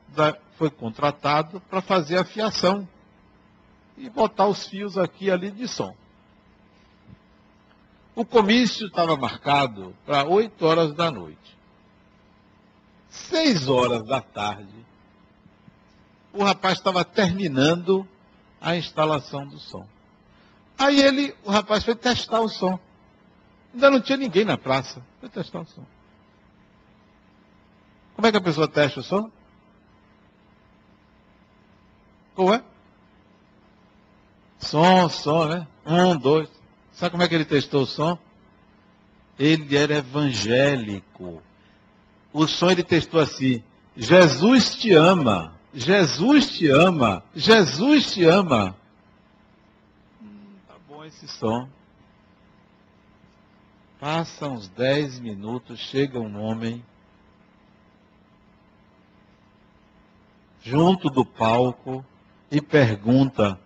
foi 0.57 0.69
contratado 0.69 1.59
para 1.61 1.81
fazer 1.81 2.17
a 2.17 2.23
fiação 2.23 2.87
e 3.97 4.09
botar 4.09 4.47
os 4.47 4.67
fios 4.67 4.97
aqui 4.97 5.29
ali 5.29 5.51
de 5.51 5.67
som. 5.67 5.95
O 8.15 8.23
comício 8.23 8.87
estava 8.87 9.17
marcado 9.17 9.95
para 10.05 10.23
8 10.23 10.65
horas 10.65 10.93
da 10.93 11.09
noite. 11.09 11.57
6 13.09 13.67
horas 13.67 14.03
da 14.05 14.21
tarde, 14.21 14.85
o 16.33 16.43
rapaz 16.43 16.79
estava 16.79 17.05
terminando 17.05 18.07
a 18.59 18.75
instalação 18.75 19.47
do 19.47 19.59
som. 19.59 19.87
Aí 20.77 20.99
ele, 20.99 21.35
o 21.43 21.51
rapaz 21.51 21.83
foi 21.83 21.95
testar 21.95 22.41
o 22.41 22.49
som. 22.49 22.79
Ainda 23.73 23.91
não 23.91 24.01
tinha 24.01 24.17
ninguém 24.17 24.43
na 24.43 24.57
praça. 24.57 25.05
Foi 25.19 25.29
testar 25.29 25.61
o 25.61 25.65
som. 25.65 25.85
Como 28.15 28.27
é 28.27 28.31
que 28.31 28.37
a 28.37 28.41
pessoa 28.41 28.67
testa 28.67 28.99
o 28.99 29.03
som? 29.03 29.31
Como 32.35 32.53
é? 32.53 32.63
Som, 34.59 35.09
som, 35.09 35.45
né? 35.45 35.67
Um, 35.85 36.15
dois. 36.17 36.49
Sabe 36.93 37.11
como 37.11 37.23
é 37.23 37.27
que 37.27 37.35
ele 37.35 37.45
testou 37.45 37.83
o 37.83 37.87
som? 37.87 38.17
Ele 39.37 39.75
era 39.75 39.95
evangélico. 39.95 41.41
O 42.31 42.47
som 42.47 42.71
ele 42.71 42.83
testou 42.83 43.19
assim: 43.19 43.63
Jesus 43.95 44.75
te 44.75 44.93
ama, 44.93 45.53
Jesus 45.73 46.51
te 46.57 46.69
ama, 46.69 47.23
Jesus 47.35 48.13
te 48.13 48.23
ama. 48.25 48.75
Hum, 50.21 50.55
tá 50.67 50.75
bom 50.87 51.03
esse 51.03 51.27
som. 51.27 51.67
Passa 53.99 54.47
uns 54.47 54.67
dez 54.67 55.19
minutos, 55.19 55.79
chega 55.79 56.19
um 56.19 56.39
homem 56.39 56.83
junto 60.61 61.09
do 61.09 61.25
palco 61.25 62.05
e 62.51 62.61
pergunta: 62.61 63.59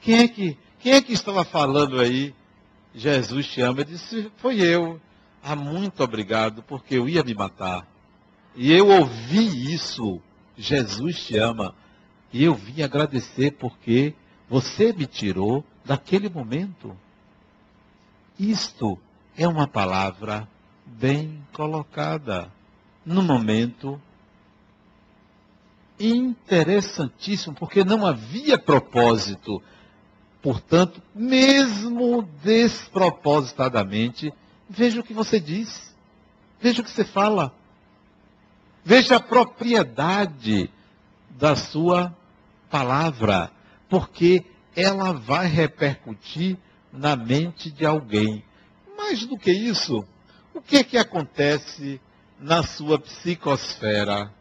quem 0.00 0.20
é 0.20 0.28
que, 0.28 0.58
quem 0.78 0.92
é 0.92 1.02
que 1.02 1.12
estava 1.12 1.44
falando 1.44 2.00
aí? 2.00 2.34
Jesus 2.94 3.46
te 3.46 3.60
ama. 3.60 3.80
Ele 3.80 3.92
disse: 3.92 4.30
Foi 4.36 4.60
eu. 4.60 5.00
Ah, 5.42 5.56
muito 5.56 6.02
obrigado, 6.04 6.62
porque 6.62 6.96
eu 6.96 7.08
ia 7.08 7.24
me 7.24 7.34
matar. 7.34 7.86
E 8.54 8.70
eu 8.70 8.88
ouvi 8.88 9.72
isso. 9.74 10.20
Jesus 10.56 11.24
te 11.26 11.36
ama. 11.38 11.74
E 12.32 12.44
eu 12.44 12.54
vim 12.54 12.82
agradecer 12.82 13.52
porque 13.52 14.14
você 14.48 14.92
me 14.92 15.06
tirou 15.06 15.64
daquele 15.84 16.28
momento. 16.28 16.96
Isto 18.38 18.98
é 19.36 19.46
uma 19.46 19.66
palavra 19.66 20.48
bem 20.84 21.42
colocada 21.52 22.50
no 23.04 23.22
momento 23.22 24.00
interessantíssimo, 25.98 27.54
porque 27.54 27.84
não 27.84 28.06
havia 28.06 28.58
propósito. 28.58 29.62
Portanto, 30.40 31.00
mesmo 31.14 32.22
despropositadamente, 32.42 34.32
veja 34.68 35.00
o 35.00 35.04
que 35.04 35.14
você 35.14 35.38
diz, 35.38 35.94
veja 36.60 36.82
o 36.82 36.84
que 36.84 36.90
você 36.90 37.04
fala, 37.04 37.54
veja 38.84 39.16
a 39.16 39.20
propriedade 39.20 40.70
da 41.30 41.56
sua 41.56 42.14
palavra, 42.70 43.50
porque 43.88 44.44
ela 44.74 45.12
vai 45.12 45.46
repercutir 45.46 46.56
na 46.92 47.16
mente 47.16 47.70
de 47.70 47.84
alguém. 47.84 48.44
Mais 48.96 49.26
do 49.26 49.36
que 49.36 49.52
isso, 49.52 50.04
o 50.54 50.60
que 50.60 50.76
é 50.76 50.84
que 50.84 50.98
acontece 50.98 52.00
na 52.38 52.62
sua 52.62 52.98
psicosfera? 52.98 54.32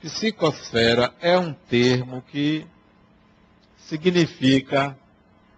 Psicosfera 0.00 1.14
é 1.20 1.38
um 1.38 1.52
termo 1.52 2.22
que 2.30 2.66
significa 3.76 4.96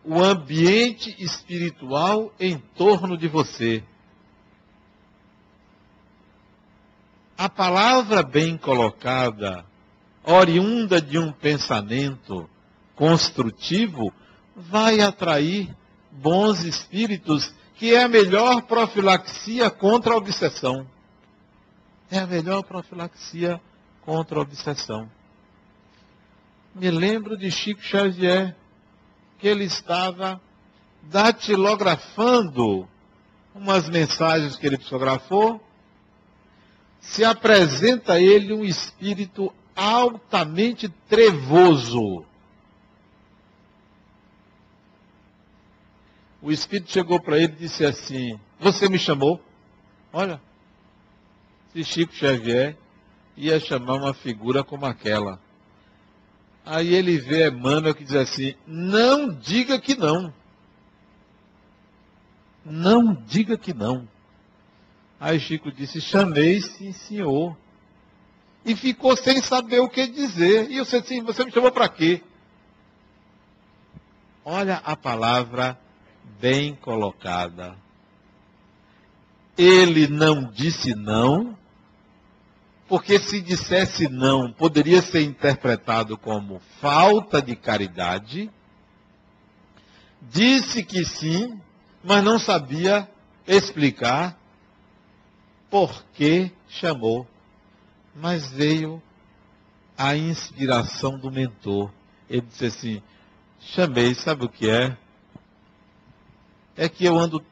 o 0.04 0.22
ambiente 0.22 1.14
espiritual 1.18 2.32
em 2.38 2.58
torno 2.76 3.16
de 3.16 3.26
você. 3.26 3.82
A 7.38 7.50
palavra 7.50 8.22
bem 8.22 8.56
colocada, 8.56 9.64
oriunda 10.24 11.02
de 11.02 11.18
um 11.18 11.30
pensamento 11.30 12.48
construtivo, 12.94 14.10
vai 14.56 15.00
atrair 15.00 15.68
bons 16.10 16.64
espíritos, 16.64 17.52
que 17.74 17.94
é 17.94 18.04
a 18.04 18.08
melhor 18.08 18.62
profilaxia 18.62 19.68
contra 19.70 20.14
a 20.14 20.16
obsessão. 20.16 20.86
É 22.10 22.20
a 22.20 22.26
melhor 22.26 22.62
profilaxia 22.62 23.60
contra 24.00 24.38
a 24.38 24.42
obsessão. 24.42 25.10
Me 26.74 26.90
lembro 26.90 27.36
de 27.36 27.50
Chico 27.50 27.82
Xavier, 27.82 28.56
que 29.38 29.46
ele 29.46 29.64
estava 29.64 30.40
datilografando 31.02 32.88
umas 33.54 33.88
mensagens 33.90 34.56
que 34.56 34.66
ele 34.66 34.78
psicografou, 34.78 35.65
se 37.06 37.24
apresenta 37.24 38.14
a 38.14 38.20
ele 38.20 38.52
um 38.52 38.64
espírito 38.64 39.52
altamente 39.74 40.88
trevoso. 41.08 42.24
O 46.42 46.50
espírito 46.50 46.90
chegou 46.90 47.20
para 47.20 47.38
ele 47.38 47.52
e 47.54 47.56
disse 47.56 47.84
assim: 47.84 48.38
Você 48.60 48.88
me 48.88 48.98
chamou? 48.98 49.40
Olha, 50.12 50.40
se 51.72 51.84
Chico 51.84 52.14
Xavier 52.14 52.76
ia 53.36 53.58
chamar 53.60 53.94
uma 53.94 54.14
figura 54.14 54.62
como 54.64 54.86
aquela. 54.86 55.40
Aí 56.64 56.94
ele 56.94 57.18
vê 57.18 57.48
Emmanuel 57.48 57.94
que 57.94 58.04
diz 58.04 58.14
assim: 58.14 58.54
Não 58.66 59.32
diga 59.32 59.78
que 59.80 59.94
não. 59.94 60.32
Não 62.64 63.14
diga 63.14 63.56
que 63.56 63.72
não. 63.72 64.08
Aí 65.18 65.40
Chico 65.40 65.72
disse: 65.72 66.00
Chamei, 66.00 66.60
sim, 66.60 66.92
senhor. 66.92 67.56
E 68.64 68.74
ficou 68.74 69.16
sem 69.16 69.40
saber 69.40 69.80
o 69.80 69.88
que 69.88 70.06
dizer. 70.06 70.70
E 70.70 70.76
eu 70.76 70.84
disse 70.84 70.96
assim: 70.96 71.22
Você 71.22 71.44
me 71.44 71.52
chamou 71.52 71.72
para 71.72 71.88
quê? 71.88 72.22
Olha 74.44 74.76
a 74.84 74.96
palavra 74.96 75.78
bem 76.40 76.74
colocada. 76.74 77.76
Ele 79.56 80.06
não 80.06 80.50
disse 80.52 80.94
não, 80.94 81.56
porque 82.86 83.18
se 83.18 83.40
dissesse 83.40 84.06
não, 84.08 84.52
poderia 84.52 85.00
ser 85.00 85.22
interpretado 85.22 86.18
como 86.18 86.60
falta 86.80 87.40
de 87.40 87.56
caridade. 87.56 88.50
Disse 90.20 90.84
que 90.84 91.04
sim, 91.04 91.58
mas 92.04 92.22
não 92.22 92.38
sabia 92.38 93.08
explicar 93.46 94.38
por 95.70 96.04
que 96.14 96.50
chamou. 96.68 97.26
Mas 98.14 98.50
veio 98.50 99.02
a 99.96 100.16
inspiração 100.16 101.18
do 101.18 101.30
mentor. 101.30 101.90
Ele 102.28 102.42
disse 102.42 102.66
assim: 102.66 103.02
chamei, 103.60 104.14
sabe 104.14 104.44
o 104.44 104.48
que 104.48 104.68
é? 104.68 104.96
É 106.76 106.88
que 106.88 107.04
eu 107.04 107.18
ando 107.18 107.44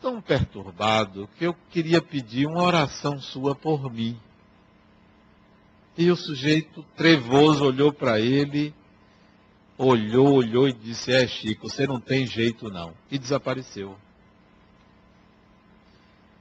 tão 0.00 0.20
perturbado 0.20 1.28
que 1.38 1.46
eu 1.46 1.54
queria 1.70 2.02
pedir 2.02 2.46
uma 2.46 2.62
oração 2.62 3.20
sua 3.20 3.54
por 3.54 3.90
mim. 3.92 4.18
E 5.96 6.10
o 6.10 6.16
sujeito 6.16 6.82
trevoso 6.96 7.64
olhou 7.64 7.92
para 7.92 8.18
ele, 8.18 8.74
olhou, 9.76 10.34
olhou 10.34 10.68
e 10.68 10.72
disse: 10.72 11.12
É, 11.12 11.26
Chico, 11.26 11.68
você 11.68 11.86
não 11.86 12.00
tem 12.00 12.26
jeito 12.26 12.70
não. 12.70 12.94
E 13.10 13.18
desapareceu. 13.18 13.96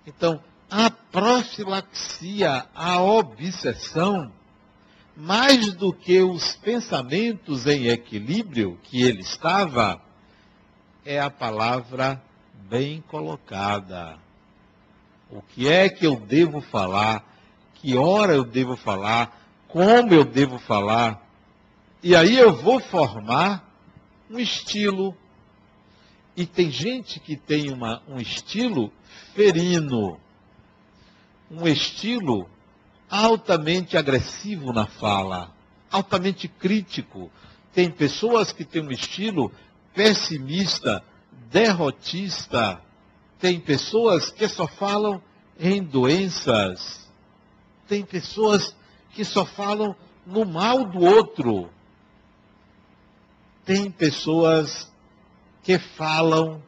Então, 0.08 0.42
a 0.72 0.90
profilaxia, 0.90 2.66
a 2.74 3.02
obsessão, 3.02 4.32
mais 5.16 5.74
do 5.74 5.94
que 5.94 6.22
os 6.22 6.56
pensamentos 6.56 7.68
em 7.68 7.88
equilíbrio 7.88 8.80
que 8.82 9.04
ele 9.04 9.22
estava, 9.22 10.02
é 11.06 11.20
a 11.20 11.30
palavra 11.30 12.20
bem 12.70 13.04
colocada. 13.08 14.18
O 15.30 15.42
que 15.42 15.68
é 15.68 15.90
que 15.90 16.08
eu 16.08 16.16
devo 16.16 16.62
falar? 16.62 17.24
Que 17.76 17.98
hora 17.98 18.34
eu 18.34 18.44
devo 18.44 18.76
falar? 18.76 19.42
como 19.72 20.14
eu 20.14 20.26
devo 20.26 20.60
falar. 20.60 21.26
E 22.04 22.16
aí 22.16 22.38
eu 22.38 22.54
vou 22.54 22.80
formar 22.80 23.68
um 24.30 24.40
estilo. 24.40 25.16
E 26.36 26.46
tem 26.46 26.70
gente 26.70 27.20
que 27.20 27.36
tem 27.36 27.72
uma, 27.72 28.02
um 28.08 28.18
estilo 28.18 28.92
ferino, 29.34 30.20
um 31.52 31.68
estilo 31.68 32.50
altamente 33.10 33.98
agressivo 33.98 34.72
na 34.72 34.86
fala, 34.86 35.54
altamente 35.92 36.48
crítico. 36.48 37.30
Tem 37.74 37.92
pessoas 37.92 38.54
que 38.54 38.64
têm 38.64 38.82
um 38.82 38.92
estilo 38.92 39.52
pessimista, 39.94 41.04
derrotista. 41.50 42.82
Tem 43.38 43.60
pessoas 43.60 44.32
que 44.32 44.48
só 44.48 44.66
falam 44.66 45.22
em 45.60 45.84
doenças. 45.84 47.10
Tem 47.88 48.04
pessoas 48.04 48.76
que 49.14 49.26
só 49.26 49.46
falam 49.46 49.96
no 50.26 50.46
mal 50.46 50.86
do 50.86 51.00
outro. 51.00 51.70
Tem 53.66 53.92
pessoas 53.92 54.92
que 55.64 55.78
falam 55.78 56.64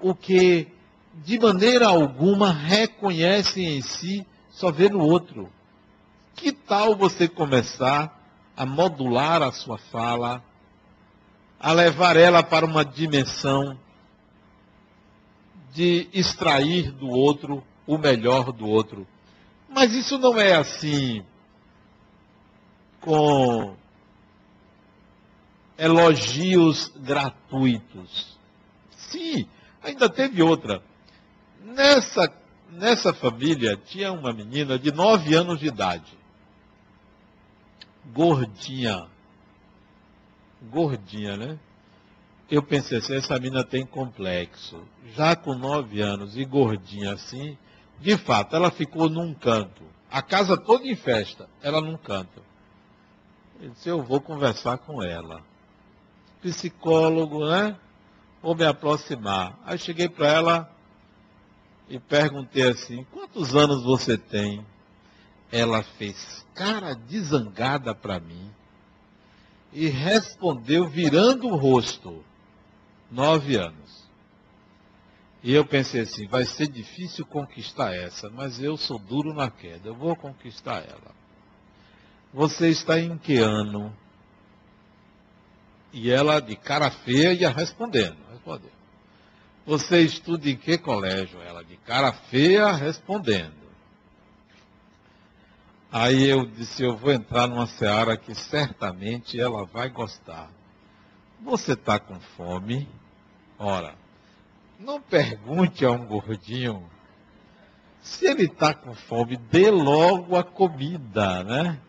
o 0.00 0.14
que 0.14 0.73
de 1.22 1.38
maneira 1.38 1.88
alguma 1.88 2.50
reconhecem 2.52 3.76
em 3.76 3.82
si, 3.82 4.26
só 4.50 4.70
vê 4.70 4.88
no 4.88 5.00
outro. 5.00 5.50
Que 6.34 6.52
tal 6.52 6.96
você 6.96 7.28
começar 7.28 8.20
a 8.56 8.66
modular 8.66 9.42
a 9.42 9.52
sua 9.52 9.78
fala, 9.78 10.42
a 11.58 11.72
levar 11.72 12.16
ela 12.16 12.42
para 12.42 12.66
uma 12.66 12.84
dimensão 12.84 13.78
de 15.72 16.08
extrair 16.12 16.90
do 16.90 17.08
outro 17.08 17.62
o 17.86 17.96
melhor 17.96 18.52
do 18.52 18.66
outro? 18.66 19.06
Mas 19.68 19.92
isso 19.92 20.18
não 20.18 20.38
é 20.38 20.54
assim 20.54 21.24
com 23.00 23.76
elogios 25.76 26.92
gratuitos. 26.96 28.38
Sim, 28.90 29.46
ainda 29.82 30.08
teve 30.08 30.42
outra. 30.42 30.82
Nessa, 31.74 32.32
nessa 32.70 33.12
família 33.12 33.76
tinha 33.76 34.12
uma 34.12 34.32
menina 34.32 34.78
de 34.78 34.92
nove 34.92 35.34
anos 35.34 35.58
de 35.58 35.66
idade. 35.66 36.16
Gordinha. 38.12 39.08
Gordinha, 40.70 41.36
né? 41.36 41.58
Eu 42.48 42.62
pensei 42.62 42.98
assim, 42.98 43.16
essa 43.16 43.34
menina 43.40 43.64
tem 43.64 43.84
complexo. 43.84 44.84
Já 45.16 45.34
com 45.34 45.54
nove 45.54 46.00
anos 46.00 46.36
e 46.36 46.44
gordinha 46.44 47.14
assim, 47.14 47.58
de 48.00 48.16
fato, 48.16 48.54
ela 48.54 48.70
ficou 48.70 49.10
num 49.10 49.34
canto. 49.34 49.82
A 50.08 50.22
casa 50.22 50.56
toda 50.56 50.86
em 50.86 50.94
festa, 50.94 51.48
ela 51.60 51.80
num 51.80 51.96
canto. 51.96 52.40
Ele 53.58 53.70
disse, 53.70 53.88
eu 53.88 54.00
vou 54.00 54.20
conversar 54.20 54.78
com 54.78 55.02
ela. 55.02 55.42
psicólogo, 56.40 57.44
né? 57.48 57.76
Vou 58.40 58.54
me 58.54 58.64
aproximar. 58.64 59.58
Aí 59.64 59.76
cheguei 59.76 60.08
para 60.08 60.28
ela 60.28 60.73
e 61.88 61.98
perguntei 61.98 62.68
assim: 62.68 63.04
quantos 63.12 63.54
anos 63.54 63.82
você 63.82 64.16
tem? 64.16 64.64
Ela 65.52 65.82
fez 65.82 66.44
cara 66.54 66.94
de 66.94 67.20
zangada 67.20 67.94
para 67.94 68.18
mim 68.18 68.50
e 69.72 69.88
respondeu 69.88 70.88
virando 70.88 71.48
o 71.48 71.56
rosto: 71.56 72.24
nove 73.10 73.56
anos. 73.56 74.04
E 75.42 75.52
eu 75.52 75.66
pensei 75.66 76.02
assim: 76.02 76.26
vai 76.26 76.44
ser 76.44 76.68
difícil 76.68 77.26
conquistar 77.26 77.94
essa, 77.94 78.30
mas 78.30 78.60
eu 78.60 78.76
sou 78.76 78.98
duro 78.98 79.34
na 79.34 79.50
queda, 79.50 79.88
eu 79.88 79.94
vou 79.94 80.16
conquistar 80.16 80.82
ela. 80.88 81.14
Você 82.32 82.68
está 82.68 82.98
em 82.98 83.16
que 83.18 83.38
ano? 83.38 83.94
E 85.92 86.10
ela, 86.10 86.40
de 86.40 86.56
cara 86.56 86.90
feia, 86.90 87.32
ia 87.32 87.50
respondendo. 87.50 88.16
respondendo. 88.32 88.73
Você 89.66 90.02
estuda 90.02 90.48
em 90.48 90.56
que 90.56 90.76
colégio? 90.76 91.40
Ela, 91.40 91.64
de 91.64 91.76
cara 91.78 92.12
feia, 92.12 92.70
respondendo. 92.72 93.64
Aí 95.90 96.28
eu 96.28 96.44
disse, 96.44 96.82
eu 96.82 96.96
vou 96.96 97.12
entrar 97.12 97.46
numa 97.46 97.66
seara 97.66 98.16
que 98.16 98.34
certamente 98.34 99.40
ela 99.40 99.64
vai 99.64 99.88
gostar. 99.88 100.50
Você 101.40 101.72
está 101.72 101.98
com 101.98 102.18
fome? 102.36 102.88
Ora, 103.58 103.94
não 104.78 105.00
pergunte 105.00 105.84
a 105.84 105.90
um 105.92 106.04
gordinho 106.04 106.84
se 108.02 108.26
ele 108.26 108.44
está 108.44 108.74
com 108.74 108.94
fome, 108.94 109.36
dê 109.36 109.70
logo 109.70 110.36
a 110.36 110.44
comida, 110.44 111.42
né? 111.42 111.80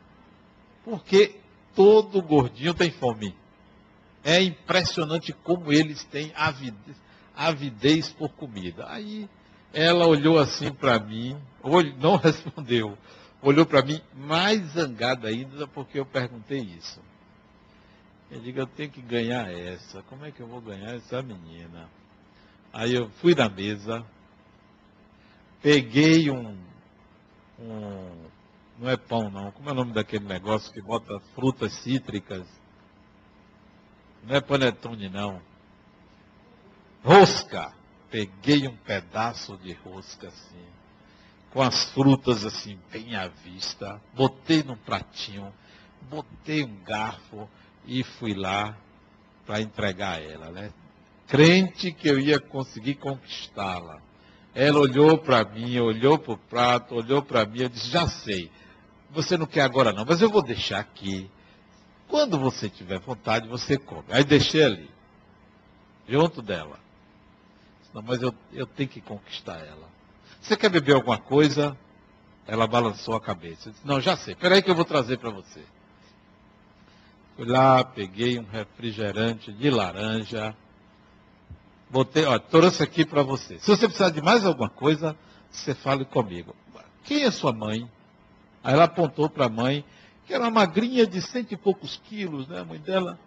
Porque 0.84 1.40
todo 1.76 2.22
gordinho 2.22 2.74
tem 2.74 2.90
fome. 2.90 3.36
É 4.24 4.42
impressionante 4.42 5.34
como 5.34 5.74
eles 5.74 6.06
têm 6.06 6.32
avidez, 6.34 6.96
avidez 7.36 8.10
por 8.10 8.30
comida. 8.30 8.86
Aí 8.90 9.30
ela 9.74 10.08
olhou 10.08 10.40
assim 10.40 10.72
para 10.72 11.00
mim, 11.00 11.38
não 11.98 12.16
respondeu, 12.18 12.98
olhou 13.42 13.66
para 13.66 13.82
mim 13.82 14.02
mais 14.14 14.62
zangada 14.72 15.28
ainda 15.28 15.68
porque 15.68 16.00
eu 16.00 16.06
perguntei 16.06 16.60
isso. 16.60 17.00
Eu 18.32 18.40
digo, 18.42 18.60
eu 18.60 18.68
tenho 18.68 18.90
que 18.90 19.02
ganhar 19.02 19.52
essa. 19.52 20.02
Como 20.04 20.26
é 20.26 20.32
que 20.32 20.42
eu 20.42 20.48
vou 20.48 20.60
ganhar 20.60 20.96
essa 20.96 21.22
menina? 21.22 21.88
Aí 22.74 22.94
eu 22.94 23.10
fui 23.22 23.36
na 23.36 23.48
mesa, 23.48 24.04
peguei 25.62 26.30
um, 26.30 26.58
um 27.60 28.26
não 28.78 28.90
é 28.90 28.98
pão, 28.98 29.30
não. 29.30 29.52
Como 29.52 29.70
é 29.70 29.72
o 29.72 29.76
nome 29.76 29.94
daquele 29.94 30.26
negócio 30.26 30.72
que 30.74 30.82
bota 30.82 31.20
frutas 31.34 31.74
cítricas? 31.82 32.46
Não 34.24 34.36
é 34.36 34.42
panetone, 34.42 35.08
não. 35.08 35.42
Rosca. 37.06 37.72
Peguei 38.10 38.68
um 38.68 38.76
pedaço 38.76 39.58
de 39.58 39.74
rosca 39.74 40.28
assim, 40.28 40.66
com 41.52 41.62
as 41.62 41.86
frutas 41.92 42.46
assim, 42.46 42.80
bem 42.92 43.16
à 43.16 43.28
vista. 43.28 44.02
Botei 44.14 44.64
num 44.64 44.76
pratinho, 44.76 45.54
botei 46.10 46.64
um 46.64 46.84
garfo 46.84 47.50
e 47.86 48.04
fui 48.04 48.34
lá 48.34 48.76
para 49.46 49.62
entregar 49.62 50.22
ela, 50.22 50.50
né? 50.50 50.72
Crente 51.28 51.92
que 51.92 52.08
eu 52.08 52.20
ia 52.20 52.40
conseguir 52.40 52.96
conquistá-la. 52.96 54.02
Ela 54.54 54.80
olhou 54.80 55.18
para 55.18 55.44
mim, 55.44 55.78
olhou 55.80 56.18
para 56.18 56.34
o 56.34 56.38
prato, 56.38 56.96
olhou 56.96 57.22
para 57.22 57.46
mim, 57.46 57.62
eu 57.62 57.70
disse, 57.70 57.90
já 57.90 58.08
sei 58.08 58.50
você 59.16 59.38
não 59.38 59.46
quer 59.46 59.62
agora 59.62 59.94
não, 59.94 60.06
mas 60.06 60.22
eu 60.22 60.30
vou 60.30 60.42
deixar 60.42 60.80
aqui. 60.80 61.32
Quando 62.08 62.38
você 62.38 62.70
tiver 62.70 63.00
vontade, 63.00 63.48
você 63.48 63.78
come. 63.78 64.06
Aí 64.10 64.24
deixei 64.24 64.64
ali, 64.64 64.90
junto 66.08 66.42
dela. 66.42 66.80
Não, 67.96 68.02
mas 68.02 68.22
eu, 68.22 68.36
eu 68.52 68.68
tenho 68.68 68.90
que 68.90 69.00
conquistar 69.00 69.58
ela. 69.58 69.88
Você 70.42 70.58
quer 70.58 70.68
beber 70.68 70.96
alguma 70.96 71.18
coisa? 71.18 71.78
Ela 72.46 72.68
balançou 72.68 73.16
a 73.16 73.22
cabeça. 73.22 73.72
disse, 73.72 73.88
não, 73.88 74.02
já 74.02 74.18
sei. 74.18 74.34
Espera 74.34 74.56
aí 74.56 74.62
que 74.62 74.70
eu 74.70 74.76
vou 74.76 74.84
trazer 74.84 75.18
para 75.18 75.30
você. 75.30 75.64
Fui 77.38 77.46
lá, 77.46 77.86
peguei 77.86 78.38
um 78.38 78.44
refrigerante 78.44 79.50
de 79.54 79.70
laranja. 79.70 80.54
Botei, 81.90 82.26
ó, 82.26 82.38
trouxe 82.38 82.84
aqui 82.84 83.06
para 83.06 83.24
você. 83.24 83.60
Se 83.60 83.68
você 83.68 83.88
precisar 83.88 84.10
de 84.10 84.22
mais 84.22 84.46
alguma 84.46 84.70
coisa, 84.70 85.18
você 85.50 85.74
fale 85.74 86.04
comigo. 86.04 86.54
Quem 87.06 87.24
é 87.24 87.32
sua 87.32 87.54
mãe? 87.54 87.90
Aí 88.62 88.74
ela 88.74 88.84
apontou 88.84 89.30
para 89.30 89.46
a 89.46 89.50
mãe, 89.50 89.86
que 90.26 90.34
era 90.34 90.44
uma 90.44 90.52
magrinha 90.52 91.08
de 91.08 91.22
cento 91.22 91.54
e 91.54 91.58
poucos 91.58 92.02
quilos, 92.10 92.46
né, 92.50 92.60
a 92.60 92.66
mãe 92.66 92.80
dela. 92.80 93.18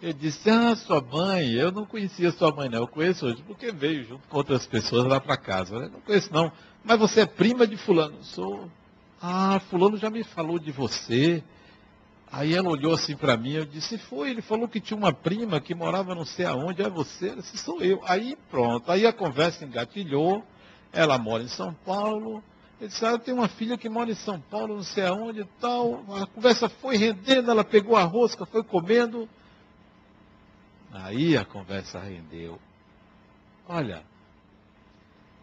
Eu 0.00 0.12
disse, 0.12 0.48
ah, 0.48 0.76
sua 0.76 1.00
mãe, 1.00 1.50
eu 1.52 1.72
não 1.72 1.84
conhecia 1.84 2.30
sua 2.30 2.52
mãe, 2.52 2.68
não. 2.68 2.78
Eu 2.78 2.86
conheço 2.88 3.26
hoje, 3.26 3.42
porque 3.44 3.72
veio 3.72 4.04
junto 4.04 4.28
com 4.28 4.36
outras 4.36 4.64
pessoas 4.64 5.04
lá 5.04 5.20
para 5.20 5.36
casa. 5.36 5.76
Né? 5.76 5.90
Não 5.92 6.00
conheço, 6.00 6.32
não. 6.32 6.52
Mas 6.84 6.98
você 6.98 7.22
é 7.22 7.26
prima 7.26 7.66
de 7.66 7.76
fulano? 7.76 8.22
Sou. 8.22 8.70
Ah, 9.20 9.60
fulano 9.68 9.96
já 9.96 10.08
me 10.08 10.22
falou 10.22 10.58
de 10.58 10.70
você. 10.70 11.42
Aí 12.30 12.54
ela 12.54 12.68
olhou 12.68 12.92
assim 12.92 13.16
para 13.16 13.36
mim, 13.36 13.52
eu 13.52 13.64
disse, 13.64 13.96
foi, 13.96 14.30
ele 14.30 14.42
falou 14.42 14.68
que 14.68 14.80
tinha 14.80 14.96
uma 14.96 15.12
prima 15.12 15.60
que 15.60 15.74
morava 15.74 16.14
não 16.14 16.26
sei 16.26 16.44
aonde, 16.44 16.82
é 16.82 16.88
você? 16.88 17.30
Eu 17.30 17.36
disse, 17.36 17.56
sou 17.58 17.80
eu. 17.82 18.00
Aí 18.04 18.36
pronto, 18.50 18.92
aí 18.92 19.06
a 19.06 19.12
conversa 19.12 19.64
engatilhou, 19.64 20.44
ela 20.92 21.18
mora 21.18 21.42
em 21.42 21.48
São 21.48 21.72
Paulo, 21.72 22.42
ele 22.78 22.88
disse, 22.88 23.04
ah, 23.04 23.12
eu 23.12 23.18
tenho 23.18 23.38
uma 23.38 23.48
filha 23.48 23.78
que 23.78 23.88
mora 23.88 24.10
em 24.10 24.14
São 24.14 24.38
Paulo, 24.38 24.76
não 24.76 24.82
sei 24.82 25.06
aonde 25.06 25.40
e 25.40 25.48
tal. 25.58 26.04
A 26.22 26.26
conversa 26.26 26.68
foi 26.68 26.96
rendendo, 26.96 27.50
ela 27.50 27.64
pegou 27.64 27.96
a 27.96 28.04
rosca, 28.04 28.46
foi 28.46 28.62
comendo. 28.62 29.28
Aí 30.92 31.36
a 31.36 31.44
conversa 31.44 31.98
rendeu. 31.98 32.58
Olha, 33.68 34.02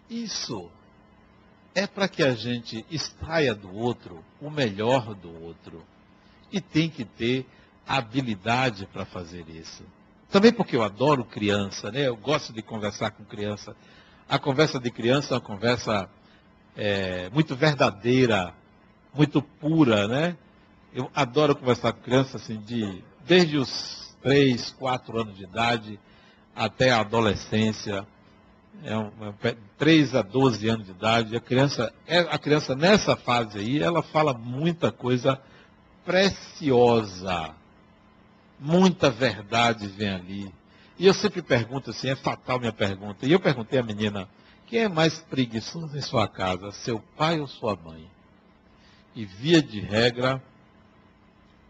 isso 0.09 0.69
é 1.73 1.85
para 1.85 2.07
que 2.07 2.23
a 2.23 2.33
gente 2.33 2.85
extraia 2.89 3.53
do 3.53 3.73
outro 3.73 4.23
o 4.41 4.49
melhor 4.49 5.13
do 5.13 5.43
outro. 5.43 5.83
E 6.51 6.61
tem 6.61 6.89
que 6.89 7.03
ter 7.03 7.45
habilidade 7.85 8.87
para 8.87 9.05
fazer 9.05 9.47
isso. 9.49 9.83
Também 10.29 10.51
porque 10.51 10.75
eu 10.75 10.83
adoro 10.83 11.23
criança, 11.23 11.91
né? 11.91 12.07
Eu 12.07 12.15
gosto 12.15 12.51
de 12.51 12.61
conversar 12.61 13.11
com 13.11 13.23
criança. 13.23 13.75
A 14.27 14.39
conversa 14.39 14.79
de 14.79 14.89
criança 14.89 15.33
é 15.33 15.37
uma 15.37 15.41
conversa 15.41 16.09
é, 16.75 17.29
muito 17.29 17.55
verdadeira, 17.55 18.53
muito 19.13 19.41
pura, 19.41 20.07
né? 20.07 20.35
Eu 20.93 21.11
adoro 21.13 21.55
conversar 21.55 21.93
com 21.93 22.01
crianças 22.01 22.41
assim, 22.41 22.59
de, 22.61 23.03
desde 23.25 23.57
os 23.57 24.04
3, 24.25 24.71
4 24.71 25.21
anos 25.21 25.37
de 25.37 25.43
idade 25.43 25.99
até 26.55 26.89
a 26.89 27.01
adolescência, 27.01 28.07
é 28.83 28.97
um, 28.97 29.11
3 29.77 30.15
a 30.15 30.23
12 30.23 30.67
anos 30.67 30.85
de 30.87 30.91
idade. 30.93 31.35
A 31.35 31.39
criança, 31.39 31.93
é, 32.07 32.21
a 32.21 32.39
criança 32.39 32.75
nessa 32.75 33.15
fase 33.15 33.59
aí, 33.59 33.83
ela 33.83 34.01
fala 34.01 34.33
muita 34.33 34.91
coisa 34.91 35.39
preciosa. 36.03 37.53
Muita 38.59 39.11
verdade 39.11 39.85
vem 39.85 40.09
ali. 40.09 40.53
E 40.97 41.05
eu 41.05 41.13
sempre 41.13 41.43
pergunto 41.43 41.91
assim, 41.91 42.09
é 42.09 42.15
fatal 42.15 42.59
minha 42.59 42.73
pergunta. 42.73 43.27
E 43.27 43.31
eu 43.31 43.39
perguntei 43.39 43.77
à 43.77 43.83
menina, 43.83 44.27
quem 44.65 44.79
é 44.79 44.89
mais 44.89 45.19
preguiçoso 45.19 45.95
em 45.95 46.01
sua 46.01 46.27
casa, 46.27 46.71
seu 46.71 46.99
pai 47.15 47.39
ou 47.39 47.47
sua 47.47 47.75
mãe? 47.75 48.09
E 49.15 49.23
via 49.23 49.61
de 49.61 49.79
regra, 49.79 50.41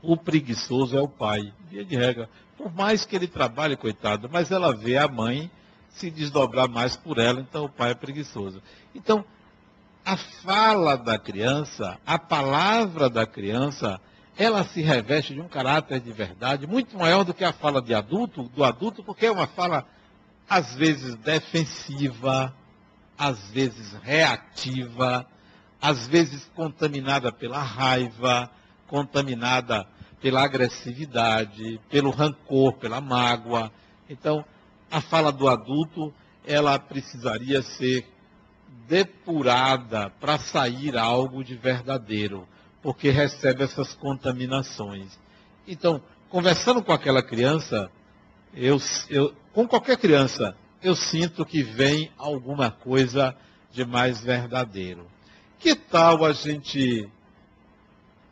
o 0.06 0.16
preguiçoso 0.16 0.96
é 0.96 1.02
o 1.02 1.08
pai. 1.08 1.52
Via 1.70 1.84
de 1.84 1.96
regra. 1.96 2.30
Por 2.58 2.74
mais 2.74 3.06
que 3.06 3.16
ele 3.16 3.28
trabalhe, 3.28 3.76
coitado, 3.76 4.30
mas 4.32 4.52
ela 4.52 4.74
vê 4.74 4.98
a 4.98 5.08
mãe 5.08 5.52
se 5.90 6.10
desdobrar 6.10 6.68
mais 6.68 6.96
por 6.96 7.18
ela, 7.18 7.40
então 7.40 7.66
o 7.66 7.70
pai 7.70 7.92
é 7.92 7.96
preguiçoso. 7.96 8.62
Então, 8.94 9.24
a 10.06 10.18
fala 10.18 10.96
da 10.96 11.18
criança, 11.18 11.98
a 12.06 12.20
palavra 12.20 13.10
da 13.10 13.26
criança, 13.26 14.00
ela 14.38 14.64
se 14.64 14.82
reveste 14.82 15.34
de 15.34 15.42
um 15.42 15.48
caráter 15.48 16.00
de 16.00 16.12
verdade 16.12 16.68
muito 16.68 16.98
maior 16.98 17.24
do 17.24 17.34
que 17.34 17.44
a 17.44 17.54
fala 17.54 17.82
de 17.82 17.94
adulto, 17.94 18.44
do 18.44 18.64
adulto, 18.64 19.04
porque 19.04 19.26
é 19.26 19.32
uma 19.32 19.48
fala 19.48 19.86
às 20.50 20.76
vezes 20.76 21.16
defensiva, 21.16 22.54
às 23.18 23.50
vezes 23.50 23.94
reativa, 24.04 25.26
às 25.82 26.08
vezes 26.08 26.50
contaminada 26.56 27.32
pela 27.32 27.62
raiva, 27.62 28.52
contaminada 28.88 29.88
pela 30.22 30.44
agressividade, 30.44 31.80
pelo 31.90 32.10
rancor, 32.10 32.74
pela 32.74 33.00
mágoa. 33.02 33.72
Então, 34.10 34.44
a 34.90 35.02
fala 35.02 35.32
do 35.32 35.48
adulto, 35.48 36.14
ela 36.46 36.78
precisaria 36.80 37.62
ser 37.62 38.08
depurada 38.88 40.10
para 40.20 40.38
sair 40.38 40.98
algo 40.98 41.44
de 41.44 41.56
verdadeiro, 41.56 42.48
porque 42.82 43.10
recebe 43.10 43.64
essas 43.64 43.94
contaminações. 43.94 45.18
Então, 45.68 46.02
conversando 46.30 46.84
com 46.84 46.92
aquela 46.92 47.24
criança, 47.24 47.90
eu, 48.54 48.80
eu, 49.10 49.34
com 49.54 49.68
qualquer 49.68 49.98
criança, 49.98 50.56
eu 50.82 50.96
sinto 50.96 51.46
que 51.46 51.64
vem 51.64 52.12
alguma 52.18 52.70
coisa 52.70 53.36
de 53.72 53.84
mais 53.84 54.22
verdadeiro. 54.22 55.08
Que 55.60 55.76
tal 55.76 56.24
a 56.24 56.32
gente, 56.32 57.10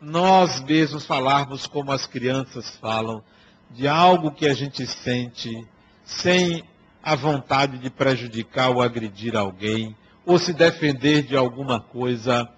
nós 0.04 0.62
mesmos, 0.62 1.06
falarmos 1.06 1.66
como 1.66 1.90
as 1.90 2.06
crianças 2.06 2.76
falam, 2.76 3.22
de 3.70 3.88
algo 3.88 4.30
que 4.30 4.46
a 4.46 4.54
gente 4.54 4.86
sente, 4.86 5.66
sem 6.04 6.62
a 7.02 7.14
vontade 7.14 7.78
de 7.78 7.90
prejudicar 7.90 8.70
ou 8.70 8.82
agredir 8.82 9.36
alguém, 9.36 9.96
ou 10.24 10.38
se 10.38 10.52
defender 10.52 11.22
de 11.22 11.36
alguma 11.36 11.80
coisa 11.80 12.48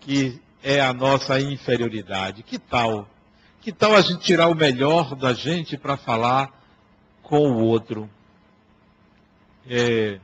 que 0.00 0.40
é 0.62 0.80
a 0.80 0.92
nossa 0.92 1.40
inferioridade. 1.40 2.42
Que 2.42 2.58
tal? 2.58 3.08
Que 3.60 3.72
tal 3.72 3.94
a 3.96 4.00
gente 4.00 4.20
tirar 4.20 4.48
o 4.48 4.54
melhor 4.54 5.14
da 5.14 5.32
gente 5.32 5.76
para 5.76 5.96
falar 5.96 6.52
com 7.22 7.50
o 7.50 7.64
outro? 7.64 8.08
É, 9.68 10.18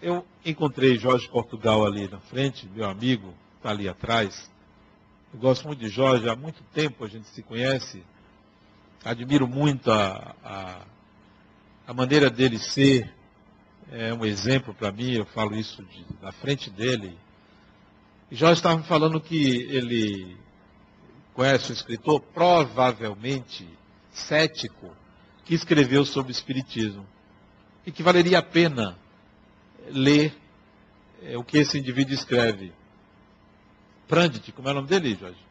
eu 0.00 0.24
encontrei 0.44 0.98
Jorge 0.98 1.28
Portugal 1.28 1.84
ali 1.84 2.08
na 2.08 2.20
frente, 2.20 2.68
meu 2.74 2.88
amigo, 2.88 3.34
está 3.56 3.70
ali 3.70 3.88
atrás. 3.88 4.50
Eu 5.36 5.40
gosto 5.40 5.66
muito 5.66 5.80
de 5.80 5.90
Jorge, 5.90 6.30
há 6.30 6.34
muito 6.34 6.62
tempo 6.72 7.04
a 7.04 7.08
gente 7.08 7.26
se 7.28 7.42
conhece. 7.42 8.02
Admiro 9.04 9.46
muito 9.46 9.92
a, 9.92 10.34
a, 10.42 10.78
a 11.86 11.92
maneira 11.92 12.30
dele 12.30 12.58
ser. 12.58 13.12
É 13.92 14.14
um 14.14 14.24
exemplo 14.24 14.72
para 14.72 14.90
mim, 14.90 15.12
eu 15.12 15.26
falo 15.26 15.54
isso 15.54 15.84
de, 15.84 16.06
na 16.22 16.32
frente 16.32 16.70
dele. 16.70 17.18
E 18.30 18.34
Jorge 18.34 18.60
estava 18.60 18.82
falando 18.84 19.20
que 19.20 19.66
ele 19.68 20.38
conhece 21.34 21.70
um 21.70 21.74
escritor, 21.74 22.18
provavelmente 22.18 23.68
cético, 24.10 24.90
que 25.44 25.54
escreveu 25.54 26.06
sobre 26.06 26.32
Espiritismo. 26.32 27.06
E 27.84 27.92
que 27.92 28.02
valeria 28.02 28.38
a 28.38 28.42
pena 28.42 28.98
ler 29.90 30.34
é, 31.22 31.36
o 31.36 31.44
que 31.44 31.58
esse 31.58 31.78
indivíduo 31.78 32.14
escreve. 32.14 32.72
Prandit, 34.08 34.52
como 34.52 34.68
é 34.68 34.70
o 34.70 34.74
nome 34.74 34.88
dele, 34.88 35.16
Jorge? 35.18 35.46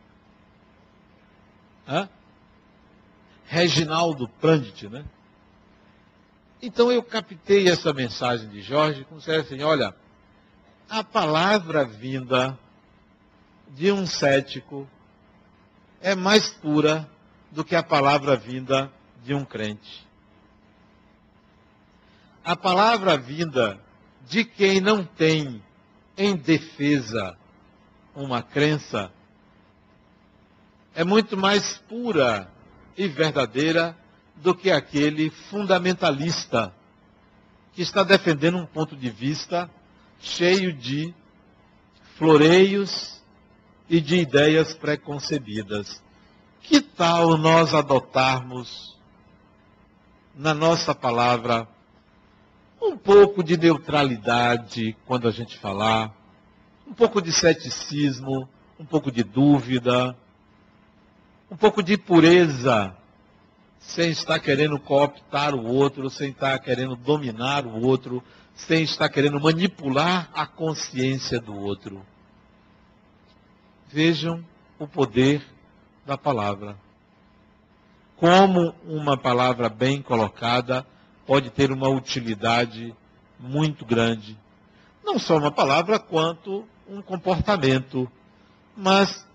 Hã? 1.88 2.10
Reginaldo 3.46 4.28
Prandit, 4.28 4.90
né? 4.90 5.06
Então 6.62 6.92
eu 6.92 7.04
captei 7.04 7.70
essa 7.70 7.94
mensagem 7.94 8.50
de 8.50 8.62
Jorge 8.62 9.06
como 9.06 9.22
se 9.22 9.32
assim, 9.32 9.62
olha, 9.62 9.94
a 10.90 11.04
palavra 11.04 11.86
vinda 11.86 12.58
de 13.70 13.92
um 13.92 14.06
cético 14.06 14.88
é 16.02 16.16
mais 16.16 16.50
pura 16.50 17.10
do 17.52 17.64
que 17.64 17.76
a 17.76 17.84
palavra 17.84 18.36
vinda 18.36 18.92
de 19.24 19.34
um 19.34 19.44
crente. 19.44 20.06
A 22.44 22.56
palavra 22.56 23.18
vinda 23.18 23.80
de 24.28 24.44
quem 24.44 24.80
não 24.80 25.04
tem 25.04 25.64
em 26.18 26.36
defesa 26.36 27.38
uma 28.16 28.42
crença 28.42 29.12
é 30.94 31.04
muito 31.04 31.36
mais 31.36 31.78
pura 31.90 32.50
e 32.98 33.08
verdadeira 33.08 33.96
do 34.38 34.56
que 34.56 34.72
aquele 34.72 35.30
fundamentalista 35.30 36.74
que 37.74 37.82
está 37.82 38.04
defendendo 38.04 38.58
um 38.58 38.66
ponto 38.66 38.96
de 38.96 39.10
vista 39.10 39.70
cheio 40.20 40.72
de 40.72 41.14
floreios 42.18 43.22
e 43.90 44.00
de 44.00 44.16
ideias 44.16 44.74
preconcebidas. 44.74 46.02
Que 46.62 46.80
tal 46.82 47.38
nós 47.38 47.74
adotarmos 47.74 48.98
na 50.34 50.54
nossa 50.54 50.96
palavra 50.96 51.68
um 52.82 52.98
pouco 52.98 53.44
de 53.44 53.58
neutralidade 53.58 54.96
quando 55.06 55.28
a 55.28 55.32
gente 55.32 55.58
falar, 55.58 56.14
um 56.88 56.94
pouco 56.94 57.22
de 57.22 57.32
ceticismo, 57.32 58.48
um 58.80 58.86
pouco 58.86 59.12
de 59.12 59.24
dúvida, 59.24 60.16
um 61.50 61.56
pouco 61.56 61.82
de 61.82 61.98
pureza, 61.98 62.96
sem 63.80 64.10
estar 64.10 64.40
querendo 64.40 64.80
cooptar 64.80 65.56
o 65.56 65.66
outro, 65.66 66.10
sem 66.10 66.30
estar 66.32 66.58
querendo 66.60 66.96
dominar 66.96 67.66
o 67.66 67.82
outro, 67.82 68.24
sem 68.56 68.84
estar 68.84 69.10
querendo 69.10 69.40
manipular 69.40 70.30
a 70.34 70.46
consciência 70.46 71.40
do 71.40 71.56
outro. 71.56 72.06
Vejam 73.88 74.44
o 74.80 74.88
poder 74.88 75.46
da 76.06 76.18
palavra. 76.18 76.78
Como 78.18 78.74
uma 78.86 79.18
palavra 79.18 79.70
bem 79.70 80.02
colocada 80.02 80.86
pode 81.26 81.50
ter 81.50 81.72
uma 81.72 81.90
utilidade 81.90 82.96
muito 83.40 83.86
grande. 83.86 84.38
Não 85.04 85.20
só 85.20 85.38
uma 85.38 85.52
palavra, 85.52 86.00
quanto 86.00 86.66
um 86.88 87.02
comportamento. 87.02 88.10
Mas 88.76 89.26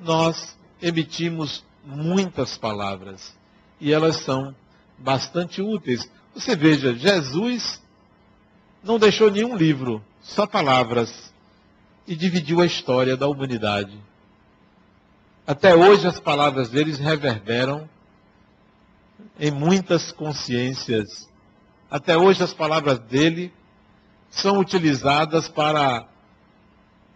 nós 0.00 0.56
emitimos 0.80 1.64
muitas 1.84 2.56
palavras 2.56 3.36
e 3.80 3.92
elas 3.92 4.16
são 4.16 4.54
bastante 4.98 5.60
úteis. 5.60 6.08
Você 6.34 6.54
veja, 6.56 6.94
Jesus 6.94 7.82
não 8.82 8.98
deixou 8.98 9.30
nenhum 9.30 9.56
livro, 9.56 10.04
só 10.22 10.46
palavras, 10.46 11.32
e 12.06 12.14
dividiu 12.14 12.60
a 12.60 12.66
história 12.66 13.16
da 13.16 13.26
humanidade. 13.26 13.98
Até 15.46 15.74
hoje 15.74 16.06
as 16.06 16.20
palavras 16.20 16.68
deles 16.68 16.98
reverberam 16.98 17.88
em 19.38 19.50
muitas 19.50 20.12
consciências 20.12 21.28
até 21.94 22.16
hoje 22.16 22.42
as 22.42 22.52
palavras 22.52 22.98
dele 22.98 23.52
são 24.28 24.58
utilizadas 24.58 25.48
para 25.48 26.08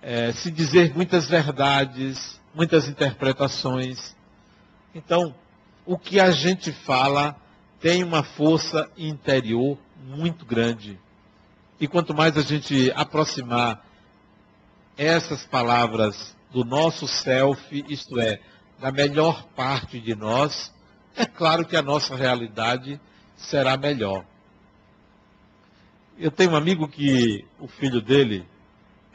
é, 0.03 0.33
se 0.33 0.51
dizer 0.51 0.95
muitas 0.95 1.29
verdades, 1.29 2.41
muitas 2.55 2.89
interpretações. 2.89 4.17
Então, 4.95 5.35
o 5.85 5.99
que 5.99 6.21
a 6.21 6.31
gente 6.31 6.73
fala 6.73 7.37
tem 7.81 8.03
uma 8.03 8.23
força 8.23 8.91
interior 8.97 9.79
muito 10.05 10.45
grande. 10.45 10.99
E 11.81 11.87
quanto 11.87 12.15
mais 12.15 12.37
a 12.37 12.43
gente 12.43 12.93
aproximar 12.95 13.85
essas 14.97 15.47
palavras 15.47 16.37
do 16.51 16.65
nosso 16.65 17.07
self, 17.07 17.85
isto 17.89 18.19
é, 18.19 18.41
da 18.81 18.91
melhor 18.91 19.45
parte 19.55 20.01
de 20.01 20.15
nós, 20.15 20.75
é 21.17 21.25
claro 21.25 21.65
que 21.65 21.77
a 21.77 21.83
nossa 21.83 22.17
realidade 22.17 23.01
será 23.37 23.77
melhor. 23.77 24.25
Eu 26.19 26.33
tenho 26.33 26.51
um 26.51 26.57
amigo 26.57 26.89
que 26.89 27.45
o 27.61 27.69
filho 27.69 28.01
dele 28.01 28.45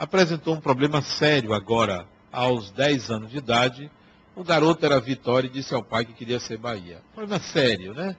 apresentou 0.04 0.54
um 0.54 0.60
problema 0.60 1.02
sério 1.02 1.54
agora, 1.54 2.06
aos 2.30 2.70
10 2.72 3.10
anos 3.10 3.32
de 3.32 3.38
idade. 3.38 3.90
O 4.36 4.44
garoto 4.44 4.86
era 4.86 5.00
Vitória 5.00 5.48
e 5.48 5.50
disse 5.50 5.74
ao 5.74 5.82
pai 5.82 6.04
que 6.04 6.12
queria 6.12 6.42
ser 6.42 6.58
Bahia. 6.58 7.02
Problema 7.16 7.42
sério, 7.42 7.94
né? 7.94 8.18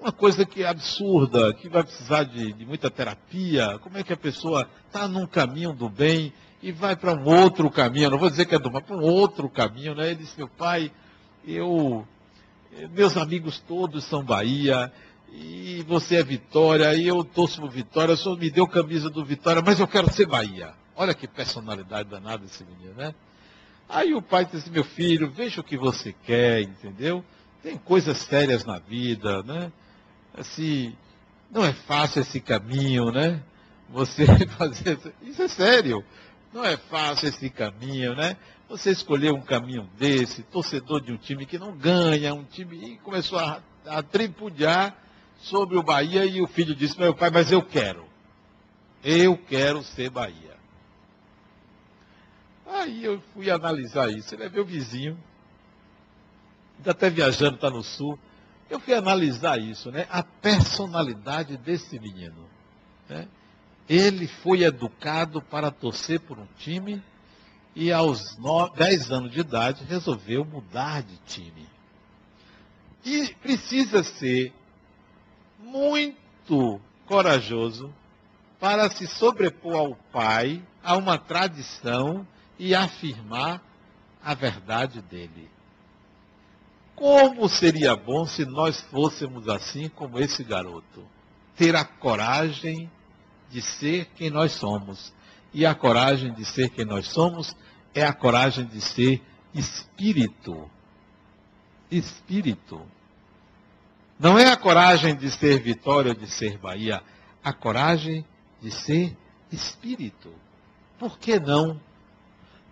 Uma 0.00 0.12
coisa 0.12 0.46
que 0.46 0.62
é 0.62 0.66
absurda, 0.66 1.52
que 1.52 1.68
vai 1.68 1.82
precisar 1.82 2.24
de, 2.24 2.54
de 2.54 2.64
muita 2.64 2.90
terapia. 2.90 3.78
Como 3.82 3.98
é 3.98 4.02
que 4.02 4.14
a 4.14 4.16
pessoa 4.16 4.66
está 4.86 5.06
num 5.06 5.26
caminho 5.26 5.74
do 5.74 5.90
bem 5.90 6.32
e 6.62 6.72
vai 6.72 6.96
para 6.96 7.12
um 7.12 7.24
outro 7.26 7.70
caminho? 7.70 8.08
não 8.08 8.18
vou 8.18 8.30
dizer 8.30 8.46
que 8.46 8.54
é 8.54 8.58
do 8.58 8.70
mal, 8.72 8.80
para 8.80 8.96
um 8.96 9.02
outro 9.02 9.46
caminho, 9.50 9.94
né? 9.94 10.06
Ele 10.06 10.20
disse, 10.20 10.38
meu 10.38 10.48
pai, 10.48 10.90
eu, 11.46 12.06
meus 12.92 13.14
amigos 13.16 13.58
todos 13.58 14.04
são 14.04 14.24
Bahia, 14.24 14.90
e 15.30 15.84
você 15.86 16.16
é 16.16 16.22
Vitória, 16.22 16.94
e 16.94 17.06
eu 17.06 17.22
torço 17.22 17.60
por 17.60 17.70
Vitória, 17.70 18.14
o 18.14 18.16
senhor 18.16 18.38
me 18.38 18.50
deu 18.50 18.66
camisa 18.66 19.10
do 19.10 19.22
Vitória, 19.22 19.60
mas 19.60 19.78
eu 19.78 19.86
quero 19.86 20.10
ser 20.10 20.26
Bahia. 20.26 20.72
Olha 20.96 21.14
que 21.14 21.28
personalidade 21.28 22.08
danada 22.08 22.44
esse 22.46 22.64
menino, 22.64 22.94
né? 22.94 23.14
Aí 23.88 24.14
o 24.14 24.22
pai 24.22 24.46
disse, 24.46 24.70
meu 24.70 24.82
filho, 24.82 25.30
veja 25.30 25.60
o 25.60 25.64
que 25.64 25.76
você 25.76 26.14
quer, 26.24 26.62
entendeu? 26.62 27.24
Tem 27.62 27.76
coisas 27.76 28.16
sérias 28.18 28.64
na 28.64 28.78
vida, 28.78 29.42
né? 29.42 29.70
Assim, 30.34 30.96
não 31.50 31.64
é 31.64 31.72
fácil 31.72 32.22
esse 32.22 32.40
caminho, 32.40 33.12
né? 33.12 33.42
Você 33.90 34.26
fazer. 34.58 34.98
Isso 35.22 35.42
é 35.42 35.48
sério. 35.48 36.04
Não 36.52 36.64
é 36.64 36.76
fácil 36.76 37.28
esse 37.28 37.50
caminho, 37.50 38.14
né? 38.14 38.36
Você 38.68 38.90
escolher 38.90 39.32
um 39.32 39.42
caminho 39.42 39.88
desse, 39.98 40.42
torcedor 40.42 41.00
de 41.00 41.12
um 41.12 41.16
time 41.16 41.46
que 41.46 41.58
não 41.58 41.76
ganha, 41.76 42.34
um 42.34 42.42
time. 42.42 42.92
E 42.92 42.96
começou 42.98 43.38
a, 43.38 43.62
a 43.86 44.02
tripudiar 44.02 44.96
sobre 45.38 45.76
o 45.76 45.82
Bahia 45.82 46.24
e 46.24 46.40
o 46.40 46.46
filho 46.46 46.74
disse, 46.74 46.98
meu 46.98 47.14
pai, 47.14 47.30
mas 47.30 47.52
eu 47.52 47.62
quero. 47.62 48.04
Eu 49.04 49.36
quero 49.36 49.82
ser 49.84 50.10
Bahia. 50.10 50.55
Aí 52.86 53.04
eu 53.04 53.20
fui 53.34 53.50
analisar 53.50 54.08
isso. 54.10 54.32
Ele 54.32 54.44
é 54.44 54.48
meu 54.48 54.64
vizinho. 54.64 55.18
Está 56.78 56.92
até 56.92 57.10
viajando, 57.10 57.56
está 57.56 57.68
no 57.68 57.82
sul. 57.82 58.16
Eu 58.70 58.78
fui 58.78 58.94
analisar 58.94 59.58
isso, 59.58 59.90
né? 59.90 60.06
A 60.08 60.22
personalidade 60.22 61.56
desse 61.56 61.98
menino. 61.98 62.48
Né? 63.08 63.26
Ele 63.88 64.28
foi 64.28 64.62
educado 64.62 65.42
para 65.42 65.70
torcer 65.72 66.20
por 66.20 66.38
um 66.38 66.46
time 66.58 67.02
e 67.74 67.92
aos 67.92 68.36
10 68.76 69.10
anos 69.10 69.32
de 69.32 69.40
idade 69.40 69.84
resolveu 69.84 70.44
mudar 70.44 71.02
de 71.02 71.16
time. 71.26 71.68
E 73.04 73.34
precisa 73.34 74.04
ser 74.04 74.52
muito 75.58 76.80
corajoso 77.04 77.92
para 78.60 78.88
se 78.90 79.06
sobrepor 79.08 79.74
ao 79.74 79.94
pai, 80.12 80.62
a 80.82 80.96
uma 80.96 81.18
tradição 81.18 82.26
e 82.58 82.74
afirmar 82.74 83.62
a 84.22 84.34
verdade 84.34 85.00
dele. 85.02 85.50
Como 86.94 87.48
seria 87.48 87.94
bom 87.94 88.26
se 88.26 88.44
nós 88.46 88.80
fôssemos 88.80 89.48
assim 89.48 89.88
como 89.88 90.18
esse 90.18 90.42
garoto? 90.42 91.06
Ter 91.54 91.76
a 91.76 91.84
coragem 91.84 92.90
de 93.50 93.60
ser 93.60 94.06
quem 94.16 94.30
nós 94.30 94.52
somos. 94.52 95.12
E 95.52 95.64
a 95.64 95.74
coragem 95.74 96.32
de 96.32 96.44
ser 96.44 96.70
quem 96.70 96.84
nós 96.84 97.08
somos 97.08 97.54
é 97.94 98.04
a 98.04 98.12
coragem 98.12 98.64
de 98.64 98.80
ser 98.80 99.22
espírito. 99.54 100.70
Espírito. 101.90 102.80
Não 104.18 104.38
é 104.38 104.50
a 104.50 104.56
coragem 104.56 105.14
de 105.14 105.30
ser 105.30 105.62
Vitória 105.62 106.12
ou 106.12 106.18
de 106.18 106.28
ser 106.30 106.58
Bahia, 106.58 107.02
a 107.44 107.52
coragem 107.52 108.24
de 108.60 108.70
ser 108.70 109.16
espírito. 109.52 110.32
Por 110.98 111.18
que 111.18 111.38
não? 111.38 111.78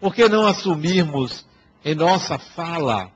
Por 0.05 0.15
que 0.15 0.29
não 0.29 0.47
assumirmos 0.47 1.47
em 1.83 1.95
nossa 1.95 2.39
fala 2.39 3.11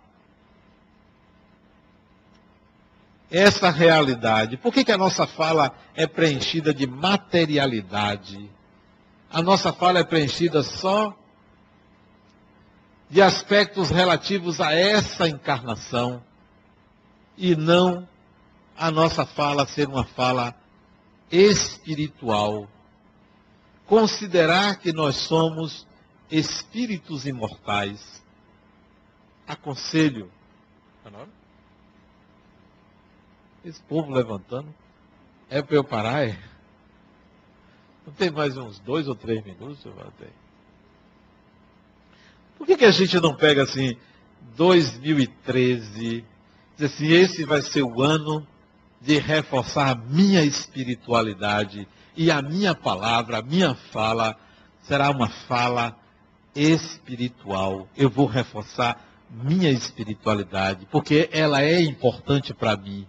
essa 3.31 3.69
realidade? 3.69 4.57
Por 4.57 4.73
que, 4.73 4.83
que 4.83 4.93
a 4.93 4.97
nossa 4.97 5.27
fala 5.27 5.77
é 5.95 6.07
preenchida 6.07 6.73
de 6.73 6.87
materialidade? 6.87 8.51
A 9.31 9.43
nossa 9.43 9.71
fala 9.71 9.99
é 9.99 10.03
preenchida 10.03 10.63
só 10.63 11.15
de 13.11 13.21
aspectos 13.21 13.91
relativos 13.91 14.59
a 14.59 14.73
essa 14.73 15.29
encarnação 15.29 16.25
e 17.37 17.55
não 17.55 18.09
a 18.75 18.91
nossa 18.91 19.27
fala 19.27 19.67
ser 19.67 19.87
uma 19.87 20.05
fala 20.05 20.55
espiritual. 21.31 22.67
Considerar 23.87 24.77
que 24.77 24.91
nós 24.91 25.17
somos 25.17 25.87
espíritos 26.31 27.27
imortais. 27.27 28.23
Aconselho. 29.47 30.31
Tá 31.03 31.11
esse 33.65 33.81
povo 33.83 34.13
levantando. 34.13 34.75
É 35.51 35.63
para 35.63 35.77
eu 35.77 35.85
parar? 35.85 36.27
É? 36.27 36.39
Não 38.07 38.13
tem 38.13 38.31
mais 38.31 38.57
uns 38.57 38.79
dois 38.79 39.09
ou 39.09 39.15
três 39.15 39.45
minutos? 39.45 39.83
Tenho. 39.83 40.49
Por 42.57 42.67
que, 42.67 42.77
que 42.77 42.85
a 42.85 42.91
gente 42.91 43.19
não 43.21 43.35
pega 43.37 43.63
assim, 43.63 43.97
2013, 44.57 46.25
diz 46.77 46.93
assim, 46.93 47.07
esse 47.09 47.45
vai 47.45 47.63
ser 47.63 47.83
o 47.83 48.03
ano 48.03 48.47
de 49.01 49.19
reforçar 49.19 49.91
a 49.91 49.95
minha 49.95 50.43
espiritualidade 50.43 51.87
e 52.17 52.31
a 52.31 52.43
minha 52.43 52.75
palavra, 52.75 53.39
a 53.39 53.43
minha 53.43 53.75
fala, 53.75 54.37
será 54.83 55.11
uma 55.11 55.29
fala 55.29 55.97
espiritual. 56.55 57.89
Eu 57.97 58.11
vou 58.11 58.27
reforçar 58.27 59.05
minha 59.31 59.71
espiritualidade, 59.71 60.87
porque 60.91 61.29
ela 61.33 61.63
é 61.63 61.81
importante 61.81 62.55
para 62.55 62.77
mim. 62.77 63.07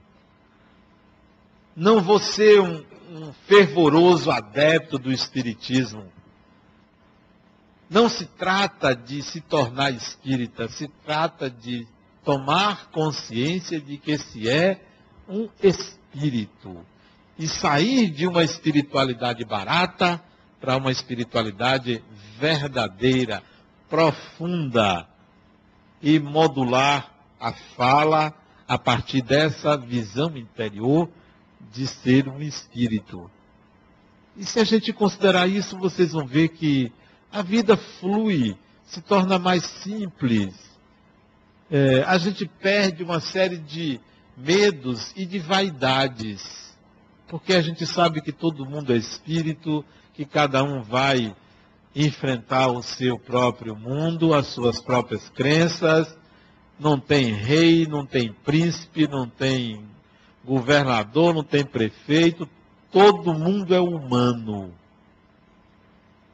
Não 1.75 2.01
vou 2.01 2.19
ser 2.19 2.59
um, 2.59 2.83
um 3.11 3.33
fervoroso 3.47 4.29
adepto 4.29 4.97
do 4.97 5.11
espiritismo. 5.11 6.05
Não 7.89 8.07
se 8.09 8.25
trata 8.25 8.95
de 8.95 9.23
se 9.23 9.41
tornar 9.41 9.91
espírita, 9.91 10.67
se 10.67 10.87
trata 11.05 11.49
de 11.49 11.87
tomar 12.23 12.87
consciência 12.91 13.79
de 13.79 13.97
que 13.97 14.17
se 14.17 14.47
é 14.47 14.81
um 15.27 15.49
espírito 15.63 16.85
e 17.37 17.47
sair 17.47 18.09
de 18.09 18.27
uma 18.27 18.43
espiritualidade 18.43 19.43
barata 19.45 20.21
para 20.59 20.77
uma 20.77 20.91
espiritualidade 20.91 22.03
verdadeira, 22.37 23.43
profunda 23.89 25.07
e 26.01 26.19
modular 26.19 27.11
a 27.39 27.51
fala 27.51 28.33
a 28.67 28.77
partir 28.77 29.21
dessa 29.21 29.77
visão 29.77 30.35
interior 30.37 31.09
de 31.71 31.87
ser 31.87 32.27
um 32.27 32.41
espírito. 32.41 33.29
E 34.37 34.45
se 34.45 34.59
a 34.59 34.63
gente 34.63 34.93
considerar 34.93 35.47
isso, 35.47 35.77
vocês 35.77 36.11
vão 36.11 36.25
ver 36.25 36.49
que 36.49 36.91
a 37.31 37.41
vida 37.41 37.75
flui, 37.75 38.57
se 38.85 39.01
torna 39.01 39.37
mais 39.37 39.63
simples. 39.63 40.55
É, 41.69 42.03
a 42.03 42.17
gente 42.17 42.45
perde 42.45 43.03
uma 43.03 43.19
série 43.19 43.57
de 43.57 43.99
medos 44.37 45.13
e 45.15 45.25
de 45.25 45.39
vaidades. 45.39 46.75
Porque 47.27 47.53
a 47.53 47.61
gente 47.61 47.85
sabe 47.85 48.21
que 48.21 48.31
todo 48.31 48.65
mundo 48.65 48.93
é 48.93 48.97
espírito, 48.97 49.85
que 50.19 50.25
cada 50.25 50.61
um 50.61 50.81
vai 50.81 51.33
enfrentar 51.95 52.67
o 52.67 52.83
seu 52.83 53.17
próprio 53.17 53.73
mundo, 53.73 54.33
as 54.33 54.47
suas 54.47 54.81
próprias 54.81 55.29
crenças. 55.29 56.13
Não 56.77 56.99
tem 56.99 57.31
rei, 57.31 57.87
não 57.87 58.05
tem 58.05 58.33
príncipe, 58.33 59.07
não 59.07 59.29
tem 59.29 59.81
governador, 60.43 61.33
não 61.33 61.41
tem 61.41 61.63
prefeito. 61.63 62.49
Todo 62.91 63.33
mundo 63.33 63.73
é 63.73 63.79
humano. 63.79 64.73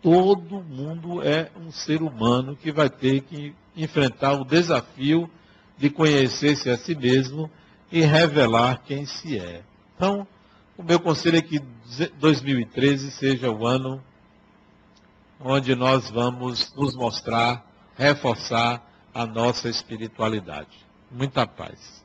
Todo 0.02 0.64
mundo 0.64 1.22
é 1.22 1.52
um 1.56 1.72
ser 1.72 2.02
humano 2.02 2.56
que 2.56 2.72
vai 2.72 2.90
ter 2.90 3.22
que 3.22 3.54
enfrentar 3.78 4.34
o 4.34 4.44
desafio 4.44 5.30
de 5.78 5.92
conhecer-se 5.92 6.72
a 6.72 6.78
si 6.80 6.96
mesmo 6.96 7.52
e 7.92 8.02
revelar 8.02 8.82
quem 8.84 9.06
se 9.06 9.38
é. 9.38 9.62
Então, 9.96 10.28
o 10.78 10.84
meu 10.84 11.00
conselho 11.00 11.38
é 11.38 11.42
que 11.42 11.60
2013 12.20 13.12
seja 13.12 13.50
o 13.50 13.66
ano 13.66 14.04
onde 15.40 15.76
nós 15.76 16.10
vamos 16.10 16.74
nos 16.76 16.96
mostrar, 16.96 17.66
reforçar 17.98 18.82
a 19.14 19.26
nossa 19.26 19.70
espiritualidade. 19.70 20.86
Muita 21.12 21.48
paz. 21.48 22.05